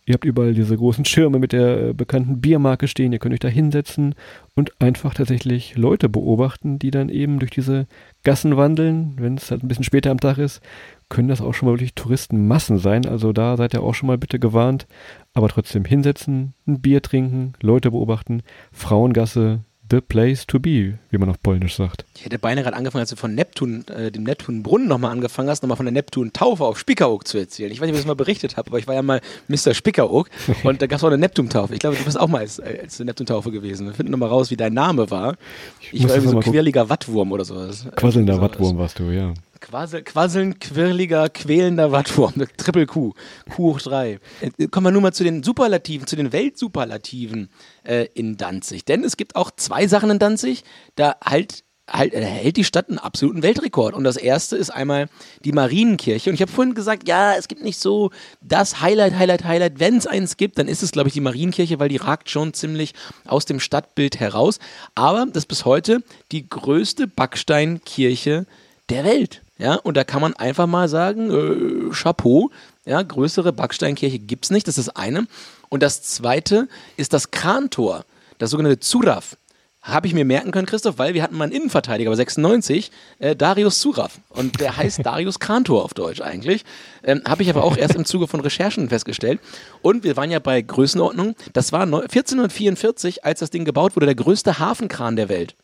[0.06, 3.12] Ihr habt überall diese großen Schirme mit der äh, bekannten Biermarke stehen.
[3.12, 4.14] Ihr könnt euch da hinsetzen
[4.54, 7.86] und einfach tatsächlich Leute beobachten, die dann eben durch diese
[8.22, 9.14] Gassen wandeln.
[9.18, 10.60] Wenn es halt ein bisschen später am Tag ist,
[11.08, 13.06] können das auch schon mal wirklich Touristenmassen sein.
[13.06, 14.86] Also da seid ihr auch schon mal bitte gewarnt.
[15.32, 19.60] Aber trotzdem hinsetzen, ein Bier trinken, Leute beobachten, Frauengasse,
[19.94, 22.04] the place to be, wie man auf Polnisch sagt.
[22.16, 25.62] Ich hätte beinahe gerade angefangen, als du von Neptun, äh, dem Neptunbrunnen nochmal angefangen hast,
[25.62, 27.70] nochmal von der Neptun-Taufe auf Spickeroog zu erzählen.
[27.70, 29.74] Ich weiß nicht, ob ich das mal berichtet habe, aber ich war ja mal Mr.
[29.74, 30.28] Spickeroog
[30.64, 31.74] und da gab es auch eine Neptun-Taufe.
[31.74, 33.86] Ich glaube, du bist auch mal als, als Neptun-Taufe gewesen.
[33.86, 35.36] Wir finden nochmal raus, wie dein Name war.
[35.80, 37.86] Ich, ich war irgendwie so ein quirliger Wattwurm oder sowas.
[37.94, 39.34] Quasselnder Wattwurm warst du, ja.
[39.64, 42.34] Quassel, quasseln, quirliger, quälender Wattwurm.
[42.58, 43.14] Triple Q.
[43.48, 44.20] Q hoch 3.
[44.42, 47.48] Äh, kommen wir nun mal zu den Superlativen, zu den Weltsuperlativen
[47.82, 48.84] äh, in Danzig.
[48.84, 50.64] Denn es gibt auch zwei Sachen in Danzig,
[50.96, 53.94] da halt halt, hält die Stadt einen absoluten Weltrekord.
[53.94, 55.08] Und das erste ist einmal
[55.46, 56.28] die Marienkirche.
[56.28, 58.10] Und ich habe vorhin gesagt, ja, es gibt nicht so
[58.42, 59.80] das Highlight, Highlight, Highlight.
[59.80, 62.52] Wenn es eins gibt, dann ist es, glaube ich, die Marienkirche, weil die ragt schon
[62.52, 62.92] ziemlich
[63.26, 64.58] aus dem Stadtbild heraus.
[64.94, 68.44] Aber das ist bis heute die größte Backsteinkirche
[68.90, 69.40] der Welt.
[69.56, 72.50] Ja, und da kann man einfach mal sagen, äh, Chapeau,
[72.84, 75.26] ja, größere Backsteinkirche gibt es nicht, das ist das eine.
[75.68, 78.04] Und das zweite ist das Krantor,
[78.38, 79.36] das sogenannte Zurav.
[79.80, 83.36] Habe ich mir merken können, Christoph, weil wir hatten mal einen Innenverteidiger bei 96, äh,
[83.36, 84.18] Darius Zurav.
[84.30, 86.64] Und der heißt Darius Krantor auf Deutsch eigentlich.
[87.04, 89.40] Ähm, Habe ich aber auch erst im Zuge von Recherchen festgestellt.
[89.82, 91.36] Und wir waren ja bei Größenordnung.
[91.52, 95.54] Das war 1444, als das Ding gebaut wurde, der größte Hafenkran der Welt.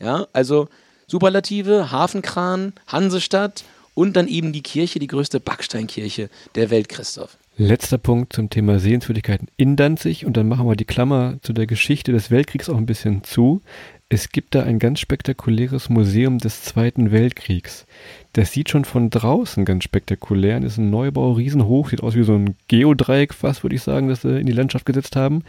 [0.00, 0.68] Ja, also
[1.10, 7.38] Superlative, Hafenkran, Hansestadt und dann eben die Kirche, die größte Backsteinkirche der Welt, Christoph.
[7.56, 11.66] Letzter Punkt zum Thema Sehenswürdigkeiten in Danzig und dann machen wir die Klammer zu der
[11.66, 13.62] Geschichte des Weltkriegs auch ein bisschen zu.
[14.10, 17.86] Es gibt da ein ganz spektakuläres Museum des Zweiten Weltkriegs.
[18.34, 20.60] Das sieht schon von draußen ganz spektakulär.
[20.60, 24.08] Das ist ein Neubau, riesenhoch, sieht aus wie so ein Geodreieck fast, würde ich sagen,
[24.08, 25.42] das sie in die Landschaft gesetzt haben.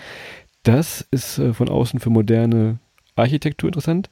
[0.63, 2.80] Das ist äh, von außen für moderne
[3.15, 4.10] Architektur interessant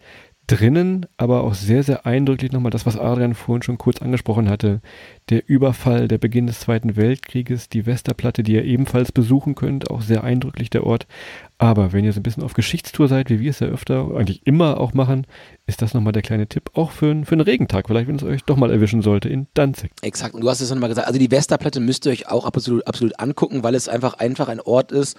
[0.48, 4.82] drinnen, aber auch sehr, sehr eindrücklich nochmal das, was Adrian vorhin schon kurz angesprochen hatte.
[5.30, 10.02] Der Überfall, der Beginn des Zweiten Weltkrieges, die Westerplatte, die ihr ebenfalls besuchen könnt, auch
[10.02, 11.06] sehr eindrücklich der Ort.
[11.58, 14.48] Aber wenn ihr so ein bisschen auf Geschichtstour seid, wie wir es ja öfter, eigentlich
[14.48, 15.28] immer auch machen,
[15.66, 18.44] ist das nochmal der kleine Tipp, auch für, für einen Regentag, vielleicht wenn es euch
[18.44, 19.92] doch mal erwischen sollte in Danzig.
[20.02, 22.88] Exakt, und du hast es nochmal gesagt, also die Westerplatte müsst ihr euch auch absolut,
[22.88, 25.18] absolut angucken, weil es einfach, einfach ein Ort ist,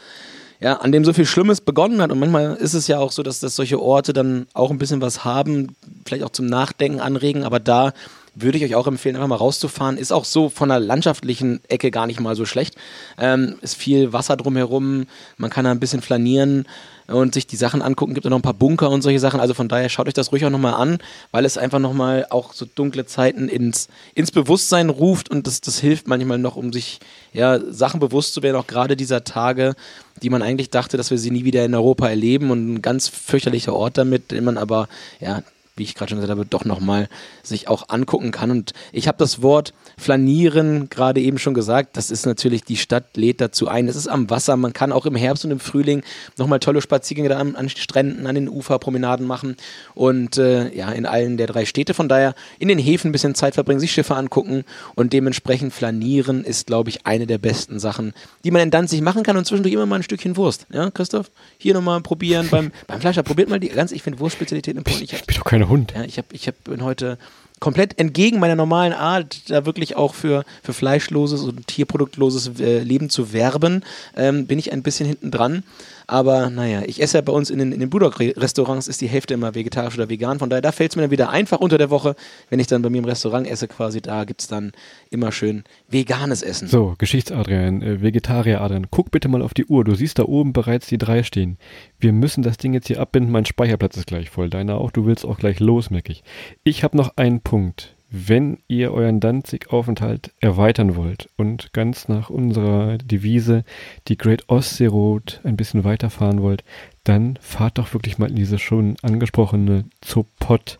[0.60, 2.10] ja, an dem so viel Schlimmes begonnen hat.
[2.10, 5.00] Und manchmal ist es ja auch so, dass, dass solche Orte dann auch ein bisschen
[5.00, 7.92] was haben, vielleicht auch zum Nachdenken anregen, aber da
[8.40, 9.96] würde ich euch auch empfehlen, einfach mal rauszufahren.
[9.96, 12.76] Ist auch so von der landschaftlichen Ecke gar nicht mal so schlecht.
[13.18, 16.66] Ähm, ist viel Wasser drumherum, man kann da ein bisschen flanieren
[17.08, 18.14] und sich die Sachen angucken.
[18.14, 19.40] Gibt auch noch ein paar Bunker und solche Sachen.
[19.40, 20.98] Also von daher schaut euch das ruhig auch nochmal an,
[21.30, 25.78] weil es einfach nochmal auch so dunkle Zeiten ins, ins Bewusstsein ruft und das, das
[25.78, 27.00] hilft manchmal noch, um sich
[27.32, 29.74] ja, Sachen bewusst zu werden, auch gerade dieser Tage,
[30.22, 33.08] die man eigentlich dachte, dass wir sie nie wieder in Europa erleben und ein ganz
[33.08, 34.88] fürchterlicher Ort damit, den man aber
[35.20, 35.42] ja
[35.78, 37.08] wie ich gerade schon gesagt habe, doch nochmal
[37.42, 38.50] sich auch angucken kann.
[38.50, 41.96] Und ich habe das Wort flanieren gerade eben schon gesagt.
[41.96, 43.88] Das ist natürlich, die Stadt lädt dazu ein.
[43.88, 44.56] Es ist am Wasser.
[44.56, 46.02] Man kann auch im Herbst und im Frühling
[46.36, 49.56] nochmal tolle Spaziergänge an, an Stränden, an den Uferpromenaden machen.
[49.94, 51.94] Und äh, ja, in allen der drei Städte.
[51.94, 56.44] Von daher in den Häfen ein bisschen Zeit verbringen, sich Schiffe angucken und dementsprechend flanieren
[56.44, 58.12] ist, glaube ich, eine der besten Sachen,
[58.44, 60.66] die man in Danzig machen kann und zwischendurch immer mal ein Stückchen Wurst.
[60.72, 61.30] Ja, Christoph?
[61.58, 63.22] Hier nochmal probieren beim, beim Fleischer.
[63.22, 65.02] Probiert mal die ganz, ich finde Wurstspezialitäten im Polen.
[65.02, 65.92] Ich, ich bin doch kein Hund.
[65.96, 67.18] Ja, ich, hab, ich hab, bin heute
[67.60, 73.10] komplett entgegen meiner normalen Art, da wirklich auch für, für fleischloses und tierproduktloses äh, Leben
[73.10, 73.84] zu werben,
[74.16, 75.62] ähm, bin ich ein bisschen hinten dran.
[76.10, 79.34] Aber naja, ich esse ja bei uns in den, in den Budok-Restaurants, ist die Hälfte
[79.34, 80.38] immer vegetarisch oder vegan.
[80.38, 82.16] Von daher, da fällt es mir dann wieder einfach unter der Woche,
[82.48, 84.72] wenn ich dann bei mir im Restaurant esse, quasi, da gibt es dann
[85.10, 86.66] immer schön veganes Essen.
[86.66, 89.84] So, Geschichtsadrian, äh, Vegetarier-Adrian, guck bitte mal auf die Uhr.
[89.84, 91.58] Du siehst da oben bereits die drei stehen.
[91.98, 93.30] Wir müssen das Ding jetzt hier abbinden.
[93.30, 94.48] Mein Speicherplatz ist gleich voll.
[94.48, 94.90] Deiner auch.
[94.90, 96.22] Du willst auch gleich los, merke ich.
[96.64, 102.96] Ich habe noch einen Punkt wenn ihr euren Danzig-Aufenthalt erweitern wollt und ganz nach unserer
[102.96, 103.64] Devise
[104.08, 106.64] die Great Ostsee Road ein bisschen weiterfahren wollt,
[107.04, 110.78] dann fahrt doch wirklich mal in diese schon angesprochene Zopot.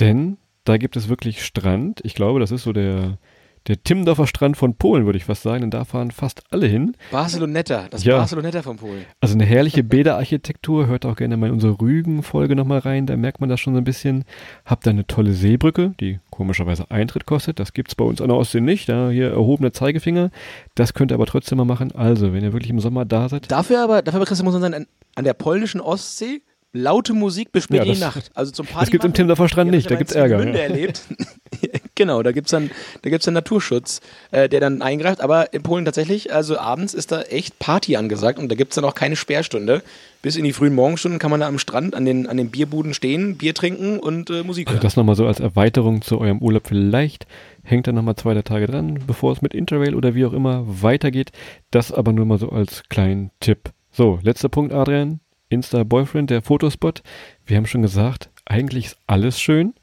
[0.00, 2.00] Denn da gibt es wirklich Strand.
[2.02, 3.18] Ich glaube, das ist so der
[3.66, 5.64] der Timmendorfer Strand von Polen, würde ich fast sagen.
[5.64, 6.96] Und da fahren fast alle hin.
[7.10, 8.18] Barceloneta, das ja.
[8.18, 9.04] Barceloneta von Polen.
[9.20, 10.86] Also eine herrliche Bäderarchitektur.
[10.86, 13.06] Hört auch gerne mal in unsere Rügen-Folge nochmal rein.
[13.06, 14.24] Da merkt man das schon so ein bisschen.
[14.64, 17.58] Habt da eine tolle Seebrücke, die komischerweise Eintritt kostet.
[17.58, 18.88] Das gibt es bei uns an der Ostsee nicht.
[18.88, 20.30] Da hier erhobene Zeigefinger.
[20.74, 21.92] Das könnt ihr aber trotzdem mal machen.
[21.92, 23.50] Also, wenn ihr wirklich im Sommer da seid.
[23.50, 26.42] Dafür aber, dafür, Christian, muss man sagen, an der polnischen Ostsee
[26.74, 28.30] laute Musik bis spät ja, in die Nacht.
[28.34, 30.44] Also zum Party Das gibt es im Timmendorfer Strand nicht, da gibt es Ärger.
[30.44, 30.52] Ja.
[30.52, 31.02] erlebt.
[31.94, 32.70] genau, da gibt es dann,
[33.02, 35.20] da gibt's dann Naturschutz, äh, der dann eingreift.
[35.20, 38.76] Aber in Polen tatsächlich, also abends ist da echt Party angesagt und da gibt es
[38.76, 39.82] dann auch keine Sperrstunde.
[40.22, 42.94] Bis in die frühen Morgenstunden kann man da am Strand an den, an den Bierbuden
[42.94, 44.78] stehen, Bier trinken und äh, Musik also hören.
[44.78, 46.66] Also das nochmal so als Erweiterung zu eurem Urlaub.
[46.66, 47.26] Vielleicht
[47.62, 50.64] hängt da nochmal zwei, drei Tage dran, bevor es mit Interrail oder wie auch immer
[50.66, 51.32] weitergeht.
[51.70, 53.70] Das aber nur mal so als kleinen Tipp.
[53.92, 55.20] So, letzter Punkt, Adrian.
[55.50, 57.02] Insta-Boyfriend, der Fotospot.
[57.46, 59.74] Wir haben schon gesagt, eigentlich ist alles schön.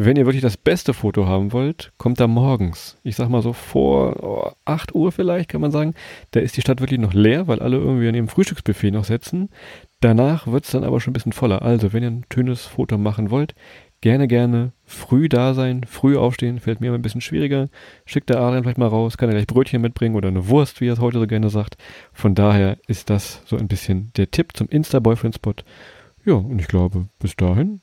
[0.00, 2.96] Wenn ihr wirklich das beste Foto haben wollt, kommt da morgens.
[3.02, 5.94] Ich sag mal so vor oh, 8 Uhr vielleicht, kann man sagen.
[6.30, 9.48] Da ist die Stadt wirklich noch leer, weil alle irgendwie an ihrem Frühstücksbuffet noch sitzen.
[9.98, 11.62] Danach wird es dann aber schon ein bisschen voller.
[11.62, 13.56] Also, wenn ihr ein schönes Foto machen wollt,
[14.00, 17.68] gerne, gerne früh da sein, früh aufstehen, fällt mir immer ein bisschen schwieriger.
[18.06, 20.86] Schickt der Adrian vielleicht mal raus, kann er gleich Brötchen mitbringen oder eine Wurst, wie
[20.86, 21.76] er es heute so gerne sagt.
[22.12, 25.54] Von daher ist das so ein bisschen der Tipp zum Insta-Boyfriend-Spot.
[26.24, 27.80] Ja, und ich glaube, bis dahin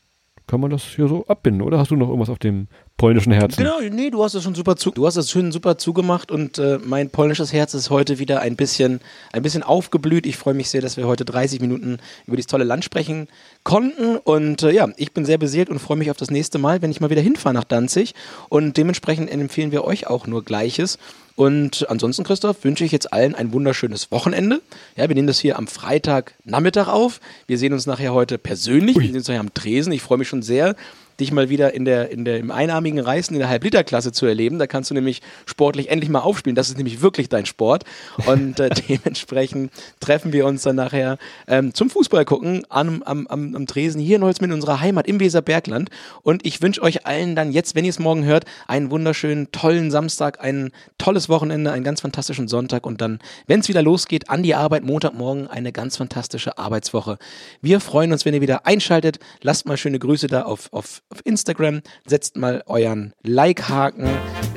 [0.48, 3.64] kann man das hier so abbinden, oder hast du noch irgendwas auf dem polnischen Herzen?
[3.64, 6.58] Genau, nee, du hast das schon super zu, du hast das schön super zugemacht und
[6.60, 9.02] äh, mein polnisches Herz ist heute wieder ein bisschen,
[9.34, 10.26] ein bisschen aufgeblüht.
[10.26, 13.28] Ich freue mich sehr, dass wir heute 30 Minuten über dieses tolle Land sprechen
[13.64, 16.82] konnten und äh, ja, ich bin sehr beseelt und freue mich auf das nächste Mal,
[16.82, 18.14] wenn ich mal wieder hinfahre nach Danzig
[18.50, 21.00] und dementsprechend empfehlen wir euch auch nur Gleiches.
[21.36, 24.62] Und ansonsten, Christoph, wünsche ich jetzt allen ein wunderschönes Wochenende.
[24.96, 27.20] Ja, wir nehmen das hier am Freitagnachmittag auf.
[27.46, 28.96] Wir sehen uns nachher heute persönlich.
[28.96, 29.04] Ui.
[29.04, 29.92] Wir sehen uns nachher am Tresen.
[29.92, 30.76] Ich freue mich schon sehr,
[31.20, 34.60] dich mal wieder in der, in der, im einarmigen Reißen in der Halbliterklasse zu erleben.
[34.60, 36.56] Da kannst du nämlich sportlich endlich mal aufspielen.
[36.56, 37.84] Das ist nämlich wirklich dein Sport.
[38.26, 43.56] Und äh, dementsprechend treffen wir uns dann nachher ähm, zum Fußball gucken am, am, am,
[43.56, 45.90] am Tresen hier in Holzminden, in unserer Heimat im Weserbergland.
[46.24, 49.92] Und ich wünsche euch allen dann jetzt, wenn ihr es morgen hört, einen wunderschönen, tollen
[49.92, 54.44] Samstag, ein tolles Wochenende, einen ganz fantastischen Sonntag und dann, wenn es wieder losgeht, an
[54.44, 57.18] die Arbeit, Montagmorgen, eine ganz fantastische Arbeitswoche.
[57.62, 59.20] Wir freuen uns, wenn ihr wieder einschaltet.
[59.42, 61.82] Lasst mal schöne Grüße da auf, auf auf Instagram.
[62.06, 64.10] Setzt mal euren Like-Haken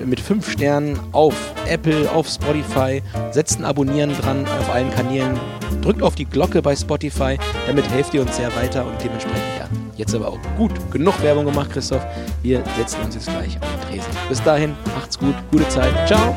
[0.04, 1.34] mit 5 Sternen auf
[1.66, 3.02] Apple, auf Spotify.
[3.30, 5.38] Setzt ein Abonnieren dran auf allen Kanälen.
[5.82, 7.38] Drückt auf die Glocke bei Spotify.
[7.66, 9.68] Damit helft ihr uns sehr weiter und dementsprechend ja.
[9.96, 10.72] Jetzt aber auch gut.
[10.90, 12.04] Genug Werbung gemacht, Christoph.
[12.42, 14.10] Wir setzen uns jetzt gleich an den Tresen.
[14.28, 15.92] Bis dahin, macht's gut, gute Zeit.
[16.06, 16.36] Ciao.